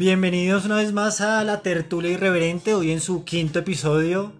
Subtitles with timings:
[0.00, 4.32] Bienvenidos una vez más a la tertulia irreverente, hoy en su quinto episodio.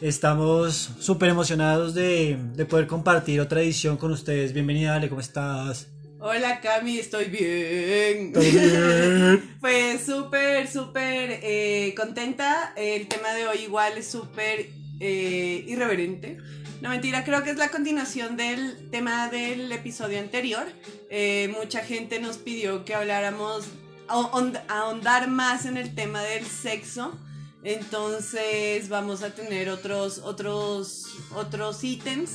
[0.00, 4.54] Estamos súper emocionados de, de poder compartir otra edición con ustedes.
[4.54, 5.88] Bienvenida, Ale, ¿cómo estás?
[6.20, 8.32] Hola Cami, estoy bien.
[9.60, 12.72] pues súper, súper eh, contenta.
[12.74, 16.38] El tema de hoy igual es súper eh, irreverente.
[16.80, 20.64] No mentira, creo que es la continuación del tema del episodio anterior.
[21.10, 23.66] Eh, mucha gente nos pidió que habláramos,
[24.08, 27.18] ahondar más en el tema del sexo.
[27.62, 32.32] Entonces vamos a tener otros, otros, otros ítems.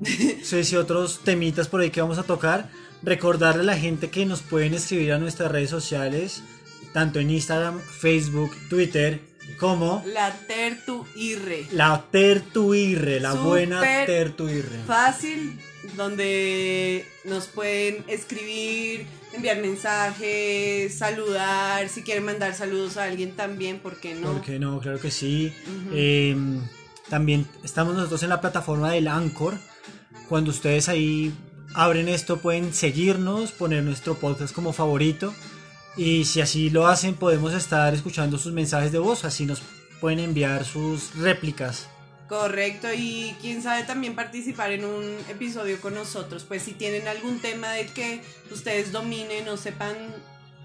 [0.44, 2.70] Sí, sí, otros temitas por ahí que vamos a tocar.
[3.02, 6.42] Recordarle a la gente que nos pueden escribir a nuestras redes sociales,
[6.92, 9.20] tanto en Instagram, Facebook, Twitter,
[9.58, 11.66] como la Tertuirre.
[11.72, 14.78] La Tertuirre, la buena Tertuirre.
[14.86, 15.58] Fácil,
[15.96, 23.96] donde nos pueden escribir, enviar mensajes, saludar, si quieren mandar saludos a alguien también, ¿por
[23.96, 24.32] qué no?
[24.32, 24.80] ¿Por qué no?
[24.80, 25.52] Claro que sí.
[25.92, 26.60] Em,
[27.08, 29.58] también estamos nosotros en la plataforma del Anchor.
[30.28, 31.32] Cuando ustedes ahí
[31.74, 35.34] abren esto pueden seguirnos, poner nuestro podcast como favorito
[35.96, 39.62] y si así lo hacen podemos estar escuchando sus mensajes de voz, así nos
[40.00, 41.88] pueden enviar sus réplicas.
[42.28, 47.40] Correcto, y quién sabe también participar en un episodio con nosotros, pues si tienen algún
[47.40, 49.96] tema del que ustedes dominen o sepan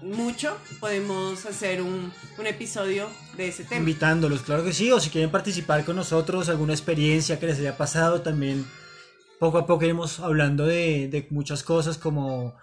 [0.02, 3.78] mucho, podemos hacer un, un, episodio de ese tema.
[3.78, 7.78] Invitándolos, claro que sí, o si quieren participar con nosotros, alguna experiencia que les haya
[7.78, 8.66] pasado, también
[9.40, 12.54] poco a poco iremos hablando de, de muchas cosas como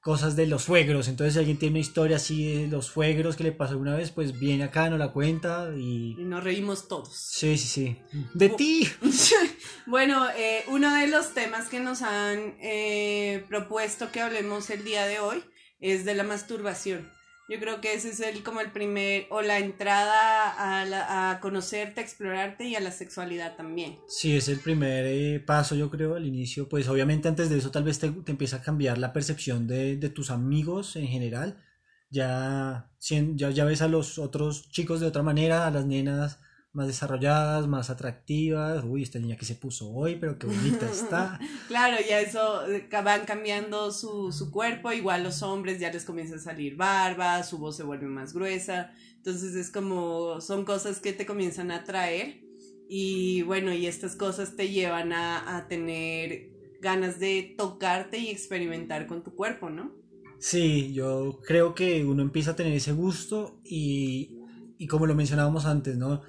[0.00, 1.08] cosas de los suegros.
[1.08, 4.10] Entonces, si alguien tiene una historia así de los suegros que le pasó alguna vez,
[4.10, 6.16] pues viene acá, nos la cuenta y...
[6.18, 7.14] y nos reímos todos.
[7.14, 7.98] Sí, sí, sí.
[8.34, 8.88] De ti.
[9.86, 15.06] bueno, eh, uno de los temas que nos han eh, propuesto que hablemos el día
[15.06, 15.44] de hoy
[15.80, 17.10] es de la masturbación.
[17.50, 22.00] Yo creo que ese es el como el primer o la entrada a, a conocerte,
[22.00, 23.98] a explorarte y a la sexualidad también.
[24.06, 26.68] Sí, es el primer eh, paso, yo creo, al inicio.
[26.68, 29.96] Pues obviamente antes de eso tal vez te, te empieza a cambiar la percepción de,
[29.96, 31.60] de tus amigos en general.
[32.08, 36.38] Ya, ya, ya ves a los otros chicos de otra manera, a las nenas
[36.72, 38.84] más desarrolladas, más atractivas.
[38.84, 41.38] Uy, esta niña que se puso hoy, pero qué bonita está.
[41.68, 46.36] claro, ya eso eh, van cambiando su, su cuerpo, igual los hombres ya les comienza
[46.36, 48.92] a salir barba, su voz se vuelve más gruesa.
[49.16, 52.40] Entonces es como, son cosas que te comienzan a atraer
[52.88, 56.50] y bueno, y estas cosas te llevan a, a tener
[56.80, 59.92] ganas de tocarte y experimentar con tu cuerpo, ¿no?
[60.38, 64.38] Sí, yo creo que uno empieza a tener ese gusto y,
[64.78, 66.22] y como lo mencionábamos antes, ¿no?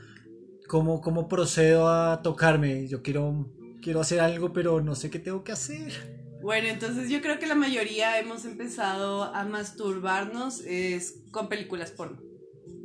[0.72, 2.88] ¿Cómo, ¿Cómo procedo a tocarme?
[2.88, 3.46] Yo quiero,
[3.82, 5.92] quiero hacer algo, pero no sé qué tengo que hacer.
[6.42, 12.22] Bueno, entonces yo creo que la mayoría hemos empezado a masturbarnos es con películas porno.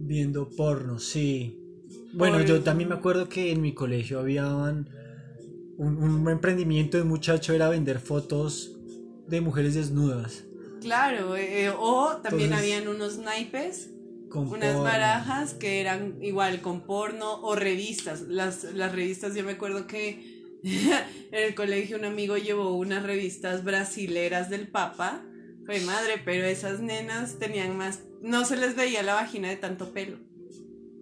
[0.00, 1.60] Viendo porno, sí.
[2.12, 4.90] Bueno, yo también me acuerdo que en mi colegio había un,
[5.78, 8.76] un emprendimiento de muchacho era vender fotos
[9.28, 10.42] de mujeres desnudas.
[10.80, 13.90] Claro, eh, o también habían unos naipes
[14.34, 18.22] unas barajas que eran igual con porno o revistas.
[18.22, 23.64] Las, las revistas, yo me acuerdo que en el colegio un amigo llevó unas revistas
[23.64, 25.22] brasileras del Papa.
[25.64, 28.00] Fue madre, pero esas nenas tenían más.
[28.22, 30.18] No se les veía la vagina de tanto pelo.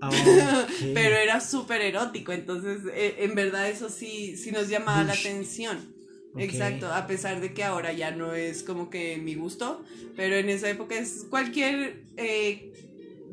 [0.01, 0.11] Ah,
[0.95, 5.95] pero era súper erótico, entonces eh, en verdad eso sí, sí nos llamaba la atención.
[6.37, 9.85] Exacto, a pesar de que ahora ya no es como que mi gusto,
[10.17, 12.73] pero en esa época es cualquier eh,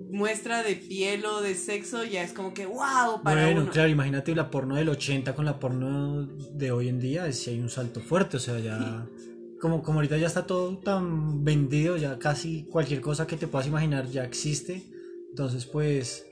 [0.09, 4.35] muestra de piel o de sexo ya es como que wow para bueno claro imagínate
[4.35, 7.99] la porno del 80 con la porno de hoy en día si hay un salto
[7.99, 9.07] fuerte o sea ya
[9.61, 13.67] como como ahorita ya está todo tan vendido ya casi cualquier cosa que te puedas
[13.67, 14.83] imaginar ya existe
[15.29, 16.25] entonces pues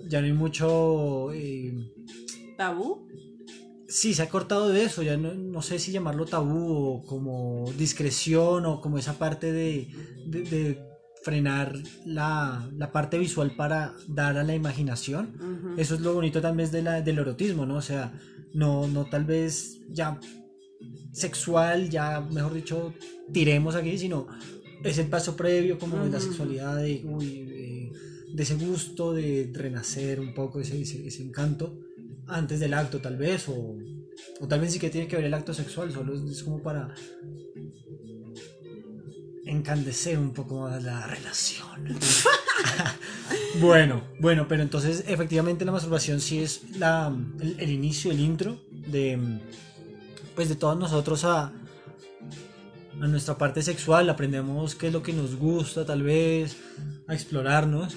[0.00, 1.92] ya no hay mucho eh,
[2.56, 3.08] tabú
[3.88, 7.72] sí se ha cortado de eso ya no, no, sé si llamarlo tabú o como
[7.76, 9.88] discreción o como esa parte de,
[10.26, 10.87] de
[11.28, 11.76] frenar
[12.06, 15.74] la, la, parte visual para dar a la imaginación.
[15.76, 17.76] Eso es lo bonito tal vez de la, del erotismo, ¿no?
[17.76, 18.18] O sea,
[18.54, 20.18] no, no tal vez ya
[21.12, 22.94] sexual, ya mejor dicho,
[23.30, 24.26] tiremos aquí, sino
[24.82, 27.04] es el paso previo como de la sexualidad, de,
[28.32, 31.78] de, ese gusto de renacer un poco, ese, ese, encanto,
[32.26, 33.76] antes del acto tal vez, o,
[34.40, 36.94] o tal vez sí que tiene que ver el acto sexual, solo es como para
[39.48, 41.98] encandecer un poco la relación.
[43.60, 49.18] bueno, bueno, pero entonces efectivamente la masturbación sí es la, el, inicio, el intro de
[50.34, 51.52] pues de todos nosotros a
[53.00, 56.56] a nuestra parte sexual, aprendemos qué es lo que nos gusta tal vez,
[57.06, 57.96] a explorarnos.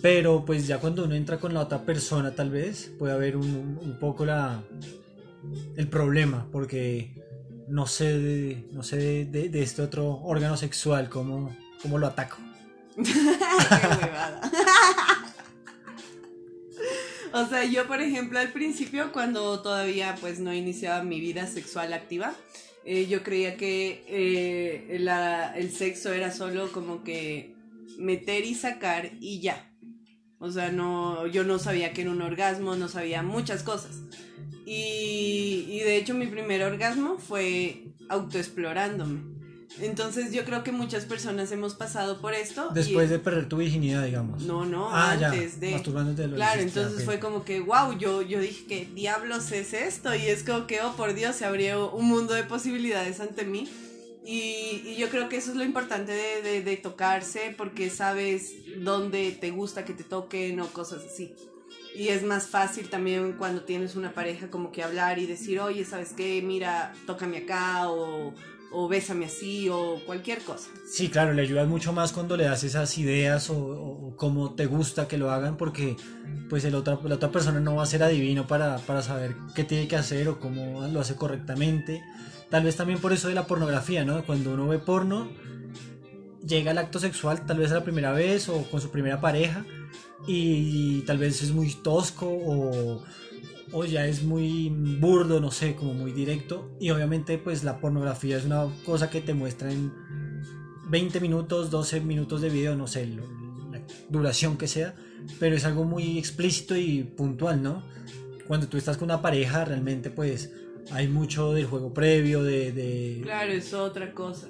[0.00, 3.78] Pero pues ya cuando uno entra con la otra persona tal vez puede haber un,
[3.80, 4.62] un poco la,
[5.76, 7.21] el problema, porque
[7.72, 12.36] no sé de, no sé de, este otro órgano sexual, cómo, cómo lo ataco.
[17.32, 21.94] o sea, yo por ejemplo al principio cuando todavía pues no iniciaba mi vida sexual
[21.94, 22.34] activa,
[22.84, 24.98] eh, yo creía que eh,
[25.56, 27.56] el sexo era solo como que
[27.96, 29.72] meter y sacar y ya.
[30.38, 34.02] O sea, no, yo no sabía que era un orgasmo, no sabía muchas cosas.
[34.64, 39.32] Y, y de hecho mi primer orgasmo fue autoexplorándome.
[39.80, 42.68] Entonces yo creo que muchas personas hemos pasado por esto.
[42.74, 44.42] Después de perder tu virginidad, digamos.
[44.42, 45.72] No, no, ah, antes de...
[46.36, 50.14] Claro, entonces fue como que, wow, yo, yo dije, ¿qué diablos es esto?
[50.14, 53.68] Y es como que, oh, por Dios, se abrió un mundo de posibilidades ante mí.
[54.24, 58.52] Y, y yo creo que eso es lo importante de, de, de tocarse porque sabes
[58.78, 61.34] dónde te gusta que te toquen o cosas así.
[61.94, 65.84] Y es más fácil también cuando tienes una pareja como que hablar y decir, oye,
[65.84, 66.40] ¿sabes qué?
[66.42, 68.32] Mira, tócame acá o,
[68.72, 70.70] o bésame así o cualquier cosa.
[70.90, 74.66] Sí, claro, le ayudas mucho más cuando le das esas ideas o, o cómo te
[74.66, 75.96] gusta que lo hagan porque
[76.48, 79.64] pues el otra, la otra persona no va a ser adivino para, para saber qué
[79.64, 82.02] tiene que hacer o cómo lo hace correctamente.
[82.48, 84.24] Tal vez también por eso de la pornografía, ¿no?
[84.24, 85.28] Cuando uno ve porno,
[86.46, 89.64] llega al acto sexual tal vez a la primera vez o con su primera pareja
[90.26, 93.02] y tal vez es muy tosco o,
[93.72, 94.68] o ya es muy
[95.00, 96.70] burdo, no sé, como muy directo.
[96.80, 99.92] Y obviamente pues la pornografía es una cosa que te muestra en
[100.88, 103.22] 20 minutos, 12 minutos de video, no sé, la
[104.08, 104.94] duración que sea,
[105.40, 107.82] pero es algo muy explícito y puntual, ¿no?
[108.46, 110.52] Cuando tú estás con una pareja realmente pues
[110.90, 112.72] hay mucho del juego previo, de...
[112.72, 113.20] de...
[113.22, 114.48] Claro, es otra cosa.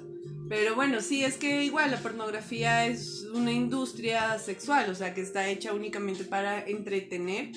[0.55, 5.21] Pero bueno, sí, es que igual la pornografía es una industria sexual, o sea, que
[5.21, 7.53] está hecha únicamente para entretener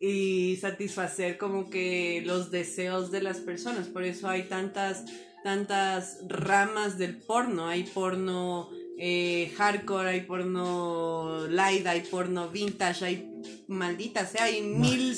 [0.00, 3.88] y satisfacer como que los deseos de las personas.
[3.88, 5.04] Por eso hay tantas,
[5.44, 7.66] tantas ramas del porno.
[7.66, 13.30] Hay porno eh, hardcore, hay porno light, hay porno vintage, hay
[13.66, 15.14] maldita sea, hay mil,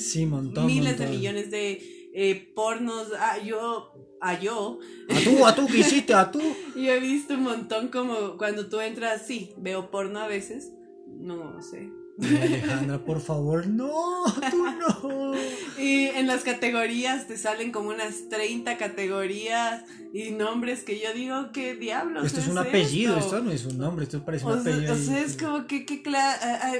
[0.65, 3.07] miles de millones de eh, pornos.
[3.17, 4.79] Ah, yo a yo.
[5.09, 6.13] A tú, a tú, ¿qué hiciste?
[6.13, 6.41] A tú.
[6.75, 10.71] Yo he visto un montón como cuando tú entras, sí, veo porno a veces.
[11.07, 11.89] No sé.
[12.21, 15.33] Alejandra, por favor, no, tú no.
[15.79, 19.83] Y en las categorías te salen como unas 30 categorías
[20.13, 22.25] y nombres que yo digo, ¿qué diablos?
[22.25, 23.41] Esto es, un apellido, esto?
[23.41, 24.93] no es un nombre, esto parece un apellido.
[24.93, 26.03] o sea, es como que, que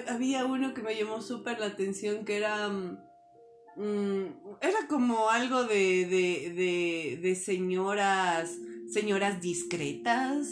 [0.07, 2.97] había uno que me llamó súper la atención que era Mm,
[3.77, 8.57] era como algo de, de, de, de señoras,
[8.91, 10.47] señoras discretas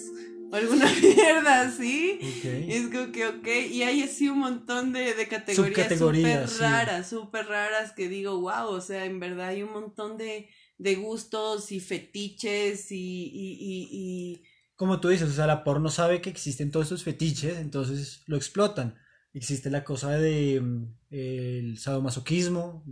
[0.52, 2.20] o alguna mierda así.
[2.44, 7.46] Es como que, ok, y hay así un montón de, de categorías súper raras, súper
[7.48, 11.80] raras que digo, wow, o sea, en verdad hay un montón de, de gustos y
[11.80, 14.44] fetiches y, y, y, y...
[14.76, 18.38] Como tú dices, o sea, la porno sabe que existen todos esos fetiches, entonces lo
[18.38, 18.96] explotan.
[19.34, 22.84] Existe la cosa de mm, el sadomasoquismo,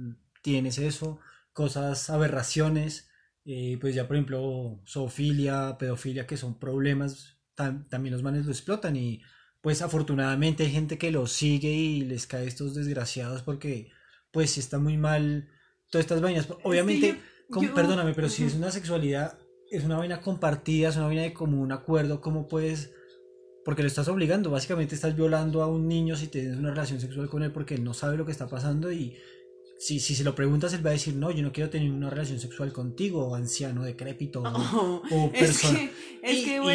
[0.42, 1.20] tienes eso,
[1.54, 3.10] cosas, aberraciones,
[3.46, 8.96] eh, pues ya por ejemplo zoofilia, pedofilia, que son problemas, también los manes lo explotan
[8.96, 9.22] y
[9.62, 13.90] pues afortunadamente hay gente que lo sigue y les cae estos desgraciados porque
[14.32, 15.50] pues está muy mal
[15.90, 16.48] todas estas vainas.
[16.64, 17.20] Obviamente,
[17.74, 19.40] perdóname, pero si es una sexualidad,
[19.72, 22.94] es una vaina compartida, es una vaina de común acuerdo, ¿cómo puedes
[23.68, 27.28] porque lo estás obligando, básicamente estás violando a un niño si tienes una relación sexual
[27.28, 29.18] con él porque él no sabe lo que está pasando y
[29.78, 32.10] si, si se lo preguntas él va a decir, no, yo no quiero tener una
[32.10, 34.42] relación sexual contigo, anciano, decrépito
[35.12, 35.92] o, persona.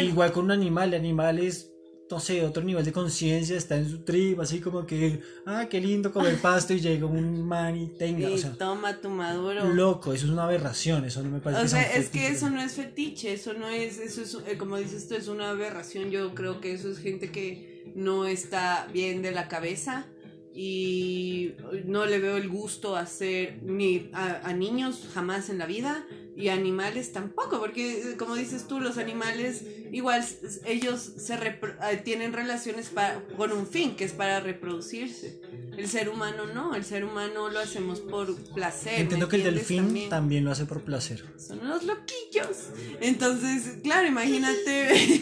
[0.03, 1.72] igual con un animal, el animal es
[2.13, 5.81] no sé, otro nivel de conciencia, está en su trip, así como que, ah, qué
[5.81, 9.73] lindo comer pasto y llega un man y tenga, o sea, toma tu maduro.
[9.73, 11.63] Loco, eso es una aberración, eso no me parece.
[11.63, 14.77] O sea, es que eso no es fetiche, eso no es, eso es, eh, como
[14.77, 19.23] dices tú, es una aberración, yo creo que eso es gente que no está bien
[19.23, 20.05] de la cabeza
[20.53, 21.55] y
[21.85, 26.05] no le veo el gusto a hacer ni a, niños jamás en la vida
[26.35, 30.25] y animales tampoco porque como dices tú los animales igual
[30.65, 35.39] ellos se eh, tienen relaciones para, con un fin que es para reproducirse.
[35.77, 40.09] El ser humano no el ser humano lo hacemos por placer entiendo que el delfín
[40.09, 40.43] también.
[40.45, 41.23] lo hace por placer.
[41.37, 42.69] Son los loquillos.
[43.01, 45.21] Entonces claro imagínate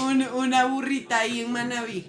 [0.34, 2.06] una burrita ahí en Manaví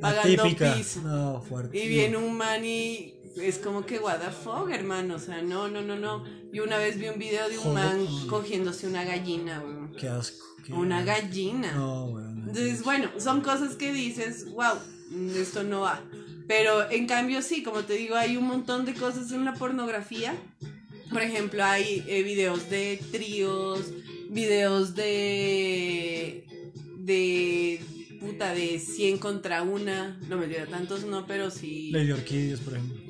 [0.00, 1.42] pagando piso.
[1.72, 5.68] Y viene un man y es como que what the fuck, hermano, o sea, no,
[5.68, 6.24] no, no, no.
[6.52, 9.92] Y una vez vi un video de un man cogiéndose una gallina, weón.
[9.98, 10.44] Qué asco.
[10.70, 11.72] una gallina.
[11.72, 12.38] No, weón.
[12.40, 14.76] Entonces, bueno, son cosas que dices, wow,
[15.34, 16.02] esto no va.
[16.48, 20.34] Pero en cambio sí, como te digo, hay un montón de cosas en la pornografía.
[21.10, 23.92] Por ejemplo, hay eh, videos de tríos,
[24.30, 26.44] videos de
[26.98, 27.80] de
[28.20, 32.74] puta de 100 contra una, no me dio tantos no, pero sí Lady Orquídeas, por
[32.74, 33.05] ejemplo.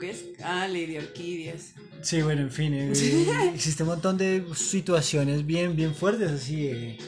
[0.00, 0.24] ¿Qué es?
[0.42, 1.74] Ah, Lady Orquídeas.
[2.02, 2.92] Sí, bueno, en fin, eh,
[3.54, 6.98] existe un montón de situaciones bien bien fuertes así eh,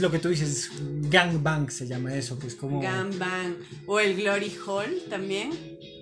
[0.00, 0.70] lo que tú dices,
[1.10, 2.80] gangbang se llama eso, pues como...
[2.80, 3.56] Gangbang.
[3.86, 5.50] O el Glory Hall también.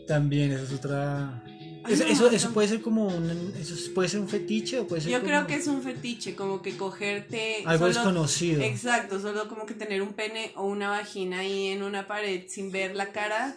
[0.06, 1.42] También, esa es otra...
[1.88, 5.22] eso, eso, puede ser como un, eso puede ser un fetiche o puede ser Yo
[5.22, 7.64] creo que es un fetiche, como que cogerte...
[7.64, 8.62] Algo desconocido.
[8.62, 12.70] Exacto, solo como que tener un pene o una vagina ahí en una pared sin
[12.70, 13.56] ver la cara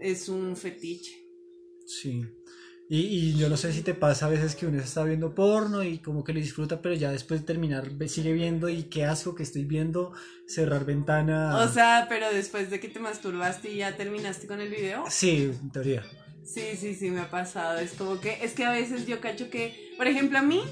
[0.00, 1.12] es un fetiche.
[1.86, 2.24] Sí.
[2.90, 5.82] Y, y, yo no sé si te pasa a veces que uno está viendo porno
[5.82, 9.34] y como que lo disfruta, pero ya después de terminar sigue viendo y qué asco
[9.34, 10.14] que estoy viendo,
[10.46, 11.58] cerrar ventana.
[11.58, 15.04] O sea, pero después de que te masturbaste y ya terminaste con el video.
[15.10, 16.02] Sí, en teoría.
[16.52, 17.78] Sí, sí, sí, me ha pasado.
[17.78, 20.62] Es como que, es que a veces yo cacho que, por ejemplo, a mí,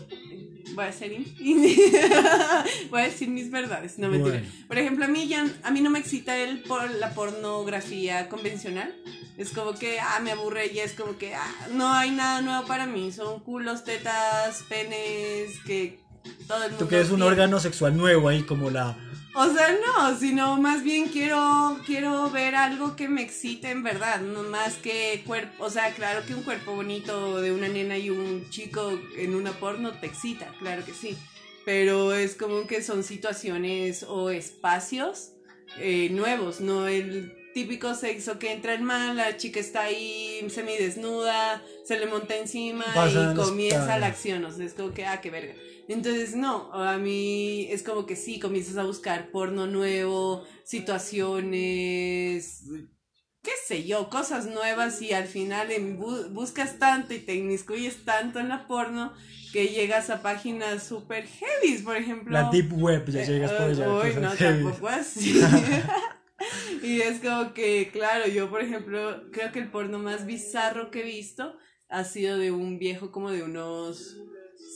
[0.74, 1.12] voy a ser
[2.90, 4.42] voy a decir mis verdades, no mentira.
[4.68, 8.94] Por ejemplo, a mí ya, a mí no me excita el por la pornografía convencional.
[9.36, 12.66] Es como que, ah, me aburre y es como que, ah, no hay nada nuevo
[12.66, 13.12] para mí.
[13.12, 16.00] Son culos, tetas, penes, que
[16.48, 16.84] todo el mundo.
[16.84, 18.96] Tú quieres un órgano sexual nuevo ahí, como la.
[19.38, 24.22] O sea, no, sino más bien quiero, quiero ver algo que me excite en verdad,
[24.22, 28.08] no más que cuerpo, o sea, claro que un cuerpo bonito de una nena y
[28.08, 31.18] un chico en una porno te excita, claro que sí,
[31.66, 35.32] pero es como que son situaciones o espacios
[35.80, 41.62] eh, nuevos, no el típico sexo que entra en mal, la chica está ahí semidesnuda,
[41.86, 45.30] se le monta encima y comienza la acción, o sea, es como que, ah, qué
[45.30, 45.54] verga.
[45.88, 52.64] Entonces, no, a mí es como que sí, comienzas a buscar porno nuevo, situaciones,
[53.40, 55.68] qué sé yo, cosas nuevas y al final
[56.32, 59.14] buscas tanto y te inmiscuyes tanto en la porno
[59.54, 62.32] que llegas a páginas super heavy, por ejemplo.
[62.32, 63.88] La deep web, ya llegas por allá.
[63.88, 65.40] Uy, no, tampoco así.
[66.82, 71.00] y es como que, claro, yo por ejemplo, creo que el porno más bizarro que
[71.00, 71.56] he visto
[71.88, 74.16] ha sido de un viejo como de unos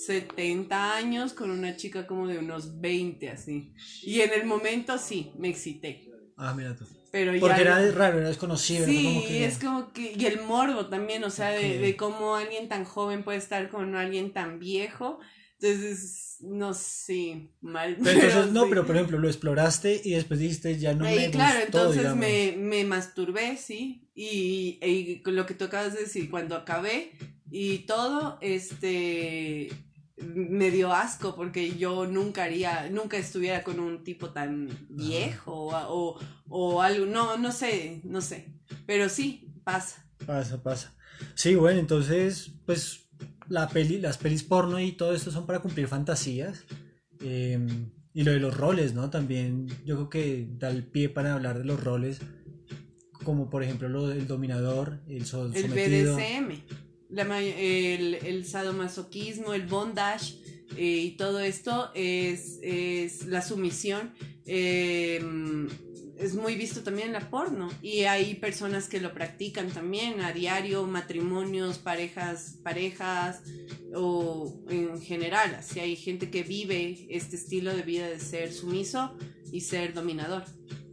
[0.06, 3.74] 70 años con una chica como de unos 20 así.
[4.02, 6.10] Y en el momento sí, me excité.
[6.36, 6.86] Ah, mira tú.
[7.12, 8.86] Pero Porque era raro, era desconocido.
[8.86, 10.12] Sí, es como que...
[10.16, 13.96] Y el morbo también, o sea, de, de cómo alguien tan joven puede estar con
[13.96, 15.18] alguien tan viejo.
[15.62, 17.98] Entonces, no sé, mal.
[18.02, 22.14] Pero, no, pero por ejemplo, lo exploraste y después dijiste, ya no me Claro, entonces
[22.14, 27.12] me, me, masturbé, sí, y, y, lo que tú acabas de decir, cuando acabé
[27.50, 29.68] y todo, este,
[30.16, 36.18] me dio asco porque yo nunca haría, nunca estuviera con un tipo tan viejo o,
[36.48, 38.48] o algo, no, no sé, no sé,
[38.86, 40.06] pero sí, pasa.
[40.24, 40.94] Pasa, pasa.
[41.34, 43.09] Sí, bueno, entonces, pues
[43.50, 46.64] la peli, las pelis porno y todo esto son para cumplir fantasías.
[47.20, 49.10] Em, y lo de los roles, ¿no?
[49.10, 52.20] También yo creo que da el pie para hablar de los roles,
[53.24, 55.66] como por ejemplo lo del dominador, el sometido.
[55.76, 60.36] El BDSM, el, el sadomasoquismo, el bondage
[60.76, 64.12] eh, y todo esto es, es la sumisión.
[64.46, 65.20] Eh,
[66.20, 70.32] es muy visto también en la porno y hay personas que lo practican también a
[70.32, 73.42] diario, matrimonios, parejas, parejas
[73.94, 79.16] o en general, así hay gente que vive este estilo de vida de ser sumiso
[79.50, 80.44] y ser dominador.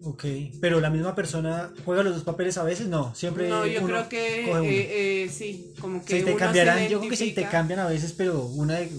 [0.08, 0.24] Ok,
[0.62, 3.50] pero la misma persona juega los dos papeles a veces, no, siempre.
[3.50, 6.20] No, yo creo que eh, eh, sí, como que.
[6.20, 8.90] Se te cambiarán, yo creo que se te cambian a veces, pero una de.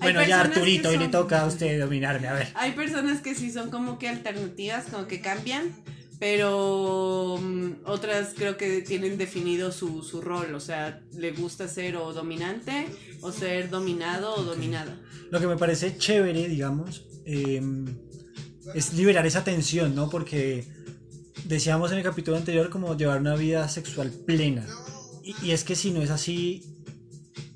[0.00, 2.48] Bueno, ya Arturito, y le toca a usted dominarme, a ver.
[2.54, 5.72] Hay personas que sí son como que alternativas, como que cambian,
[6.18, 11.96] pero mm, otras creo que tienen definido su, su rol, o sea, le gusta ser
[11.96, 12.86] o dominante
[13.20, 14.98] o ser dominado o dominada.
[15.30, 17.60] Lo que me parece chévere, digamos, eh,
[18.74, 20.10] es liberar esa tensión, ¿no?
[20.10, 20.66] Porque
[21.44, 24.66] decíamos en el capítulo anterior como llevar una vida sexual plena.
[25.42, 26.62] Y, es que si no es así,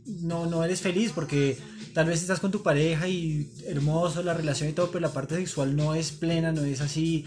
[0.07, 1.57] no, no eres feliz porque
[1.95, 5.37] tal vez estás con tu pareja y hermoso la relación y todo, pero la parte
[5.37, 7.27] sexual no es plena, no es así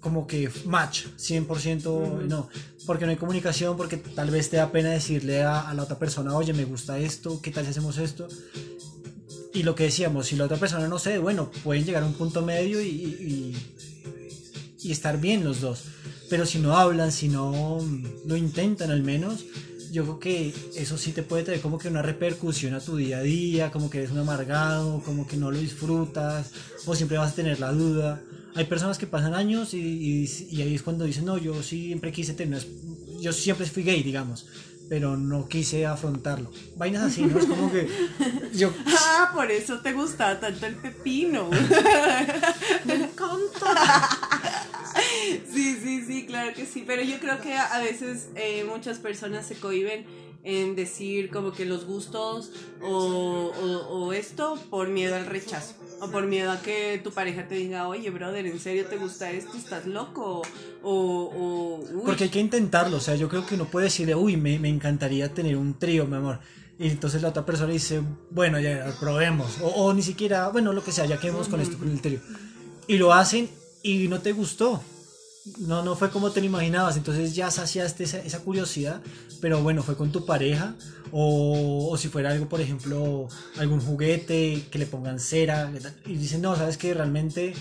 [0.00, 2.48] como que match, 100% no,
[2.86, 5.98] porque no hay comunicación, porque tal vez te da pena decirle a, a, la otra
[5.98, 8.28] persona, oye, me gusta esto, ¿qué tal si hacemos esto?
[9.54, 12.14] Y lo que decíamos, si la otra persona no sé, bueno, pueden llegar a un
[12.14, 13.54] punto medio y,
[14.82, 15.84] y, estar bien los dos.
[16.28, 17.78] pero si no hablan, si no
[18.26, 19.46] lo intentan al menos,
[19.90, 23.18] yo creo que eso sí te puede tener como que una repercusión a tu día
[23.18, 26.50] a día, como que eres un amargado, como que no lo disfrutas,
[26.84, 28.20] o siempre vas a tener la duda.
[28.56, 32.34] Hay personas que pasan años y, y, ahí es cuando dicen, no, yo siempre quise
[32.34, 32.66] tener,
[33.20, 34.46] yo siempre fui gay, digamos,
[34.88, 36.50] pero no quise afrontarlo.
[36.76, 37.38] Vainas así, ¿no?
[37.38, 37.88] Es como que
[38.52, 38.72] yo...
[38.86, 41.48] Ah, por eso te gusta tanto el pepino.
[42.84, 44.08] Me encanta.
[45.52, 49.46] Sí, sí, sí, claro que sí, pero yo creo que a veces eh, muchas personas
[49.46, 50.04] se cohiben
[50.44, 53.52] en decir como que los gustos o,
[53.90, 57.88] o, esto por miedo al rechazo o por miedo a que tu pareja te diga,
[57.88, 59.56] oye, brother, ¿en serio te gusta esto?
[59.56, 60.42] ¿Estás loco?
[60.82, 64.58] O, Porque hay que intentarlo, o sea, yo creo que uno puede decirle, uy, me,
[64.58, 66.40] me encantaría tener un trío, mi amor.
[66.78, 69.58] Y entonces la otra persona dice, bueno, ya probemos.
[69.62, 72.20] O, o ni siquiera, bueno, lo que sea, ya quedemos con esto, con el trío.
[72.86, 73.48] Y lo hacen
[73.82, 74.82] y no te gustó
[75.58, 79.02] no, no fue como te lo imaginabas, entonces ya saciaste esa, esa curiosidad,
[79.40, 80.74] pero bueno, fue con tu pareja,
[81.12, 85.70] o, o, si fuera algo, por ejemplo, algún juguete, que le pongan cera,
[86.06, 87.54] y dicen, no, sabes que realmente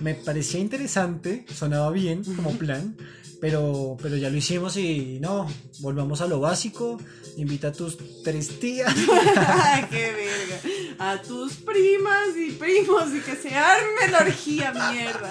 [0.00, 2.96] me parecía interesante, sonaba bien como plan,
[3.40, 5.48] pero, pero ya lo hicimos y no,
[5.80, 6.98] volvamos a lo básico,
[7.36, 8.92] invita a tus tres tías.
[9.90, 10.60] ¡Qué verga!
[10.98, 15.30] A tus primas y primos y que se arme la orgía, mierda.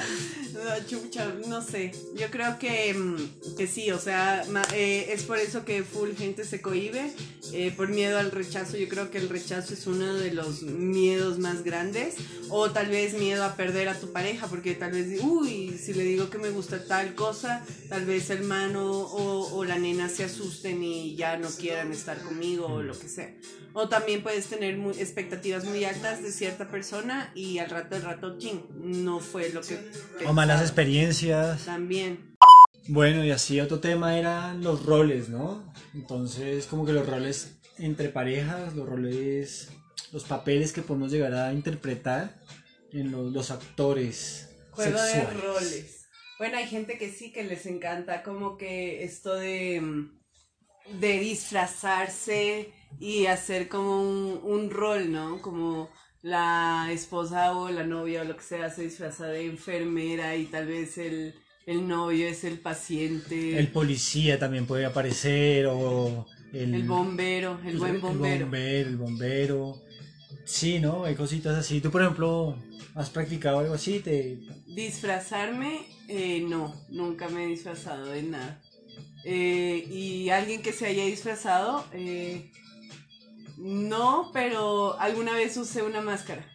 [1.48, 1.92] No sé.
[2.16, 6.46] Yo creo que, mm, que sí, o sea, eh, es por eso que full gente
[6.46, 7.14] se cohibe,
[7.54, 8.78] eh, por miedo al rechazo.
[8.78, 12.16] Yo creo que el rechazo es uno de los miedos más grandes,
[12.50, 16.04] o tal vez miedo a perder a tu pareja, porque tal vez, uy, si le
[16.04, 20.24] digo que me gusta tal cosa, tal vez el mano o, o la nena se
[20.24, 23.34] asusten y ya no quieran estar conmigo o lo que sea.
[23.80, 28.40] O también puedes tener expectativas muy altas de cierta persona y al rato, el rato,
[28.40, 29.78] ching, no fue lo que...
[30.26, 31.66] O malas experiencias.
[31.66, 32.36] También.
[32.88, 35.72] Bueno, y así otro tema eran los roles, ¿no?
[35.94, 39.70] Entonces, como que los roles entre parejas, los roles,
[40.12, 42.42] los papeles que podemos llegar a interpretar
[42.92, 44.56] en los, actores.
[44.72, 46.08] Juego de roles.
[46.40, 50.08] Bueno, hay gente que sí que les encanta como que esto de,
[51.00, 55.42] de disfrazarse y hacer como un, rol, ¿no?
[55.42, 55.90] Como
[56.22, 60.68] la esposa o la novia o lo que sea se disfraza de enfermera y tal
[60.68, 61.34] vez el,
[61.68, 63.58] novio es el paciente.
[63.58, 68.36] El policía también puede aparecer o el, bombero, el, buen bombero.
[68.36, 69.82] El bombero, el bombero.
[70.46, 71.04] Sí, ¿no?
[71.04, 71.82] Hay cositas así.
[71.82, 72.58] Tú, por ejemplo,
[72.96, 74.00] ¿has practicado algo así?
[74.00, 74.40] Te...
[74.66, 78.62] Disfrazarme, eh, no, nunca me he disfrazado de nada.
[79.26, 82.50] Eh, y alguien que se haya disfrazado, eh,
[83.58, 86.46] no, pero alguna vez usé una máscara.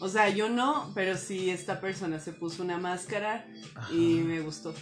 [0.00, 3.46] O sea, yo no, pero sí esta persona se puso una máscara
[3.90, 4.74] y me gustó.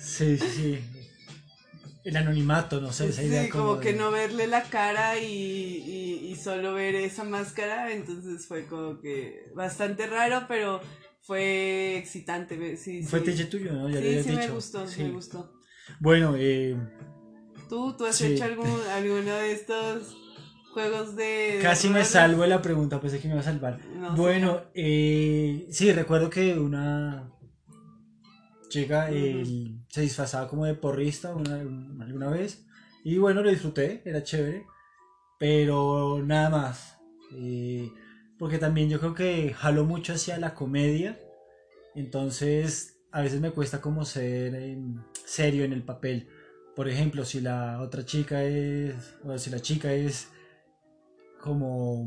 [0.00, 0.78] sí, sí, sí.
[2.04, 3.44] El anonimato, no sé, esa idea.
[3.44, 9.00] Sí, como, que no verle la cara y, solo ver esa máscara, entonces fue como
[9.00, 10.80] que bastante raro, pero
[11.20, 12.76] fue excitante.
[12.76, 13.88] Sí, fue teche tuyo, ¿no?
[13.88, 15.52] Ya sí, sí, me gustó, me gustó.
[16.00, 16.76] Bueno, eh...
[17.68, 20.16] ¿Tú, tú has hecho algún, alguno de estos
[20.72, 21.58] juegos de...
[21.62, 23.78] Casi me salvo de la pregunta, pensé que me iba a salvar.
[24.16, 27.30] bueno, eh, sí, recuerdo que una
[28.68, 31.56] chica se disfrazaba como de porrista una,
[32.04, 32.66] alguna vez.
[33.04, 34.66] Y bueno, lo disfruté, era chévere.
[35.38, 36.98] Pero nada más.
[37.34, 37.90] Eh,
[38.38, 41.20] porque también yo creo que jaló mucho hacia la comedia.
[41.94, 44.78] Entonces, a veces me cuesta como ser
[45.26, 46.28] serio en el papel.
[46.74, 50.30] Por ejemplo, si la otra chica es, o si la chica es
[51.42, 52.06] como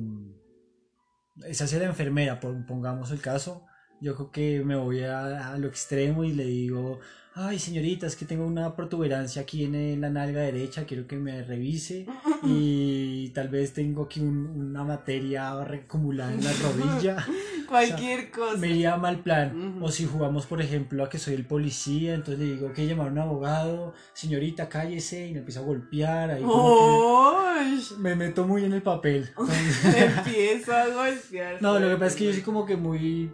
[1.46, 3.66] es hacia la enfermera, pongamos el caso,
[4.02, 7.00] yo creo que me voy a, lo extremo y le digo,
[7.36, 11.44] ay señorita, es que tengo una protuberancia aquí en la nalga derecha, quiero que me
[11.44, 12.06] revise
[12.44, 17.26] y tal vez tengo aquí una materia acumulada en la rodilla.
[17.68, 18.58] Cualquier cosa.
[18.58, 19.80] Me iría mal plan.
[19.82, 23.08] O si jugamos, por ejemplo, a que soy el policía, entonces le digo que llamar
[23.08, 26.30] a un abogado, señorita, cállese, y me empieza a golpear.
[26.30, 26.44] Ahí
[27.98, 29.32] me meto muy en el papel.
[29.98, 31.60] Empiezo a golpear.
[31.60, 33.32] No, lo que pasa es que yo soy como que muy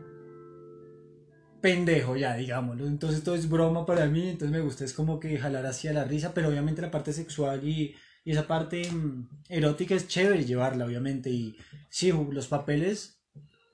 [1.61, 2.87] pendejo ya, digámoslo.
[2.87, 6.03] Entonces todo es broma para mí, entonces me gusta es como que jalar hacia la
[6.03, 11.31] risa, pero obviamente la parte sexual y, esa parte mm, erótica es chévere llevarla, obviamente.
[11.31, 11.57] Y
[11.89, 13.21] sí, los papeles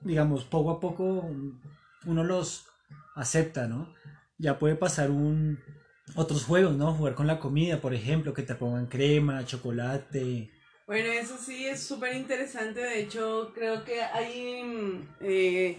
[0.00, 1.30] digamos, poco a poco
[2.06, 2.66] uno los
[3.14, 3.94] acepta, ¿no?
[4.38, 5.58] Ya puede pasar un
[6.14, 6.94] otros juegos, ¿no?
[6.94, 10.50] Jugar con la comida, por ejemplo, que te pongan crema, chocolate.
[10.86, 12.80] Bueno, eso sí es súper interesante.
[12.80, 15.76] De hecho, creo que hay, eh,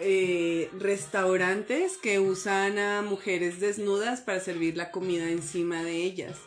[0.00, 6.38] eh, restaurantes que usan a mujeres desnudas para servir la comida encima de ellas.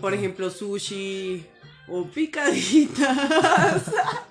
[0.00, 1.46] por ejemplo, sushi
[1.88, 3.84] o picaditas.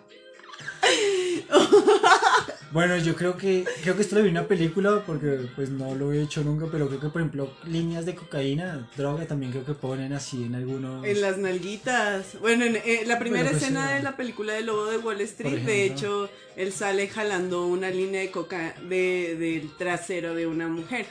[2.74, 5.94] Bueno, yo creo que creo que esto lo vi en una película porque pues no
[5.94, 9.64] lo he hecho nunca, pero creo que por ejemplo líneas de cocaína, droga también creo
[9.64, 12.40] que ponen así en algunos en las nalguitas.
[12.42, 15.62] Bueno, en eh, la primera pues, escena de la película de Lobo de Wall Street,
[15.62, 21.06] de hecho, él sale jalando una línea de coca de, del trasero de una mujer.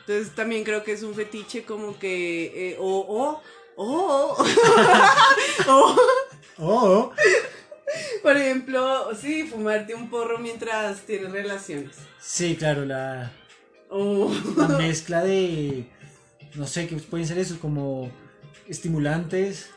[0.00, 3.42] Entonces también creo que es un fetiche como que eh, o o
[3.76, 4.36] o
[5.68, 5.96] o
[6.58, 7.12] o
[8.22, 11.96] por ejemplo, sí, fumarte un porro mientras tienes relaciones.
[12.20, 13.32] Sí, claro, la,
[13.90, 14.32] oh.
[14.56, 15.88] la mezcla de,
[16.54, 18.10] no sé, que pueden ser eso, como
[18.68, 19.70] estimulantes,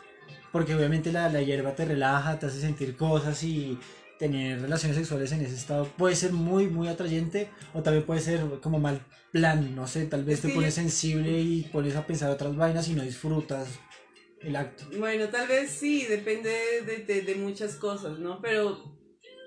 [0.52, 3.78] porque obviamente la, la hierba te relaja, te hace sentir cosas y
[4.18, 8.42] tener relaciones sexuales en ese estado puede ser muy, muy atrayente o también puede ser
[8.62, 9.00] como mal
[9.32, 12.94] plan, no sé, tal vez te pones sensible y pones a pensar otras vainas y
[12.94, 13.80] no disfrutas
[14.42, 14.86] el acto.
[14.98, 16.50] Bueno, tal vez sí, depende
[17.06, 18.42] de, muchas cosas, ¿no?
[18.42, 18.98] Pero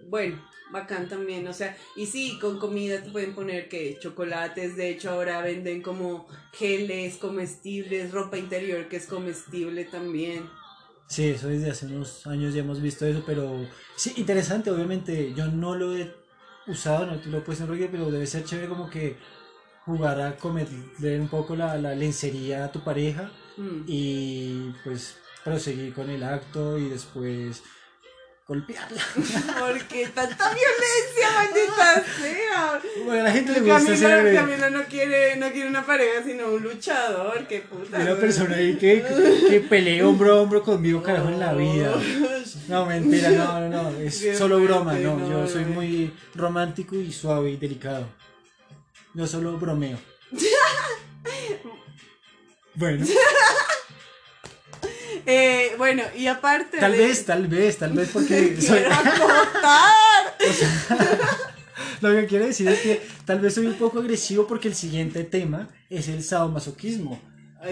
[0.08, 4.90] bueno, bacán también, o sea, y sí, con comida te pueden poner que chocolates, de
[4.90, 10.48] hecho ahora venden como geles comestibles, ropa interior que es comestible también.
[11.08, 15.46] Sí, eso desde hace unos años ya hemos visto eso, pero sí, interesante, obviamente, yo
[15.46, 16.14] no lo he
[16.66, 19.16] usado, no te lo he puesto en pero debe ser chévere como que
[19.84, 23.84] jugar a comerle un poco la, la lencería a tu pareja Mm.
[23.86, 27.62] y pues proseguir con el acto y después
[28.46, 29.02] golpearla.
[29.14, 32.80] Porque tanta violencia, maldita sea.
[33.04, 36.62] Bueno, la gente le gusta Camila, Camila no quiere, no quiere una pareja, sino un
[36.62, 37.98] luchador, qué puta.
[37.98, 39.04] Una persona ahí que,
[39.48, 41.94] que pelea hombro a hombro conmigo, carajo, en la vida.
[42.68, 47.50] No, mentira, no, no, no, es solo broma, no, yo soy muy romántico y suave
[47.50, 48.06] y delicado.
[49.14, 49.98] Yo solo bromeo.
[52.74, 53.06] Bueno.
[55.26, 56.78] eh, bueno, y aparte.
[56.78, 58.56] Tal vez, tal vez, tal vez porque.
[58.60, 58.80] soy...
[62.00, 65.24] lo que quiero decir es que tal vez soy un poco agresivo porque el siguiente
[65.24, 67.20] tema es el sadomasoquismo.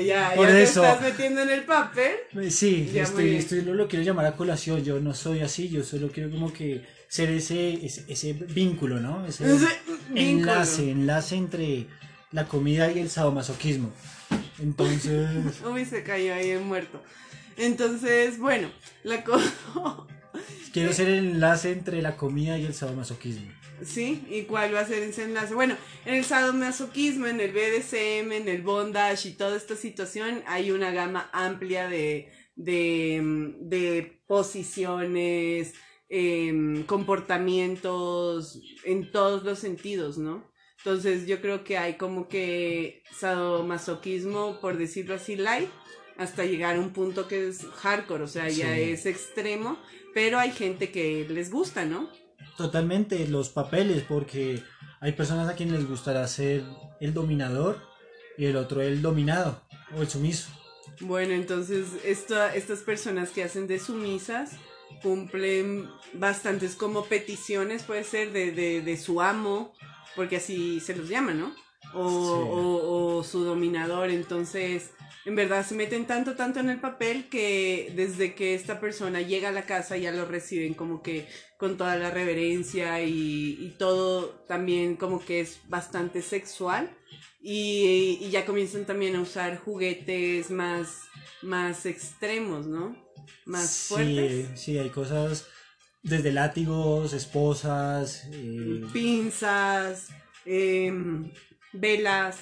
[0.07, 2.13] Ya, Por ya eso, te estás metiendo en el papel.
[2.41, 4.85] Eh, sí, estoy, estoy, lo, lo, quiero llamar a colación.
[4.85, 9.27] Yo no soy así, yo solo quiero como que ser ese, ese, vínculo, ¿no?
[9.27, 9.45] Ese,
[10.15, 11.89] enlace, enlace entre
[12.31, 13.93] la comida y el sadomasoquismo.
[14.61, 15.63] Entonces.
[15.65, 17.03] Uy, se cayó ahí muerto.
[17.57, 18.71] Entonces, bueno,
[19.03, 19.53] la cosa.
[20.73, 23.51] Quiero ser el enlace entre la comida y el sadomasoquismo.
[23.85, 24.25] ¿Sí?
[24.31, 25.55] ¿Y cuál va a ser ese enlace?
[25.55, 30.71] Bueno, en el sadomasoquismo, en el BDSM, en el bondage y toda esta situación hay
[30.71, 35.75] una gama amplia de, de, posiciones,
[36.09, 40.50] em, comportamientos en todos los sentidos, ¿no?
[40.85, 45.69] Entonces yo creo que hay como que sadomasoquismo, por decirlo así, light,
[46.17, 49.79] hasta llegar a un punto que es hardcore, o sea, ya es extremo,
[50.15, 52.09] pero hay gente que les gusta, ¿no?
[52.57, 54.63] Totalmente, los papeles, porque
[55.01, 56.63] hay personas a quienes les gustará ser
[57.01, 57.79] el dominador
[58.39, 59.63] y el otro el dominado
[59.97, 60.49] o el sumiso.
[61.01, 64.53] Bueno, entonces estas personas que hacen de sumisas
[65.03, 69.73] cumplen bastantes como peticiones, puede ser, de, de, de su amo
[70.17, 71.55] porque así se los llama, ¿no?
[71.95, 74.91] O, su dominador, entonces
[75.25, 79.51] en verdad se meten tanto, tanto en el papel que desde que esta persona llega
[79.51, 81.27] a la casa ya lo reciben como que
[81.59, 86.91] con toda la reverencia y, todo también como que es bastante sexual
[87.43, 91.03] y, ya comienzan también a usar juguetes más,
[91.43, 92.97] más extremos, ¿no?
[93.45, 94.49] Más fuertes.
[94.55, 95.47] Sí, sí, hay cosas
[96.03, 100.09] desde látigos, esposas, eh, pinzas,
[100.45, 101.31] em,
[101.73, 102.39] velas.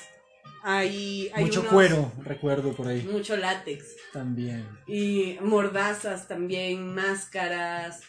[0.63, 3.03] Hay, mucho cuero, recuerdo por ahí.
[3.03, 3.97] Mucho látex.
[4.13, 4.67] También.
[4.87, 8.03] Y mordazas también, máscaras,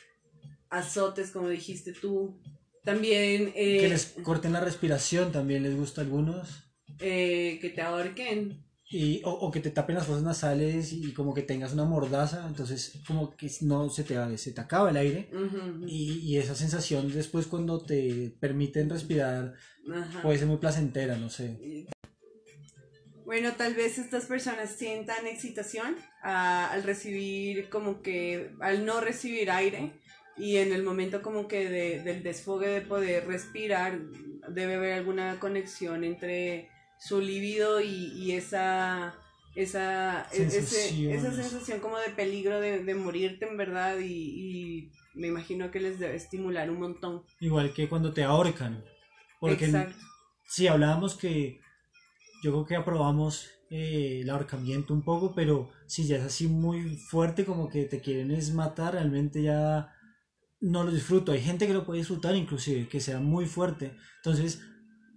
[0.70, 2.42] azotes, como dijiste tú.
[2.84, 3.54] También...
[3.56, 6.72] Eh, que les corten la respiración, también les gusta a algunos.
[7.00, 8.66] Eh, que te ahorquen.
[8.91, 12.99] Y, o, que te tapen las fosas nasales y como que tengas una mordaza, entonces
[13.06, 15.30] como que no se te, se te acaba el aire.
[15.86, 19.54] Y, esa sensación después cuando te permiten respirar
[20.23, 21.88] puede ser muy placentera, no sé.
[23.25, 29.91] Bueno, tal vez estas personas sientan excitación al recibir como que, al no recibir aire
[30.36, 33.99] y en el momento como que del desfogue de poder respirar
[34.47, 36.69] debe haber alguna conexión entre
[37.00, 39.16] su libido y, esa
[39.56, 45.80] esa, e, esa sensación como de peligro de, morirte en verdad y, me imagino que
[45.80, 47.24] les debe estimular un montón.
[47.40, 48.86] Igual que cuando te ahorcan.
[49.40, 49.92] Porque
[50.46, 51.60] si hablábamos que
[52.44, 56.96] yo creo que aprobamos eh, el ahorcamiento un poco, pero si ya es así muy
[56.96, 59.94] fuerte, como que te quieren es matar, realmente ya
[60.62, 61.32] no lo disfruto.
[61.32, 63.96] Hay gente que lo puede disfrutar, inclusive, que sea muy fuerte.
[64.18, 64.62] Entonces,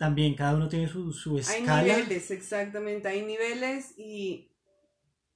[0.03, 1.79] también cada uno tiene su, su escala.
[1.79, 4.51] Hay niveles, exactamente, hay niveles y...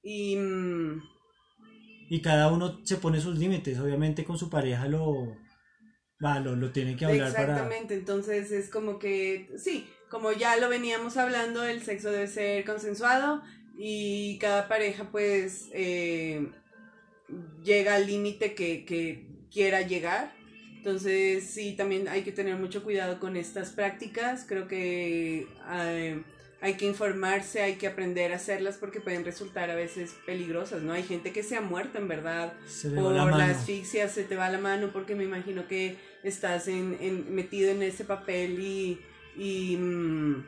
[0.03, 1.01] Y, mm,
[2.09, 5.37] y cada uno se pone sus límites, obviamente con su pareja lo,
[6.21, 10.67] va, lo, lo tiene que hablar Exactamente, entonces es como que, sí, como ya lo
[10.67, 13.41] veníamos hablando, el sexo debe ser consensuado
[13.77, 16.51] y cada pareja pues eh,
[17.63, 20.36] llega al límite que, que quiera llegar.
[20.77, 24.45] Entonces sí, también hay que tener mucho cuidado con estas prácticas.
[24.47, 26.23] Creo que eh,
[26.61, 30.93] hay que informarse, hay que aprender a hacerlas porque pueden resultar a veces peligrosas, ¿no?
[30.93, 32.53] Hay gente que se ha muerto en verdad
[32.95, 37.71] por la, asfixia, se te va la mano porque me imagino que estás en, metido
[37.71, 38.99] en ese papel y,
[39.35, 40.45] y, mm,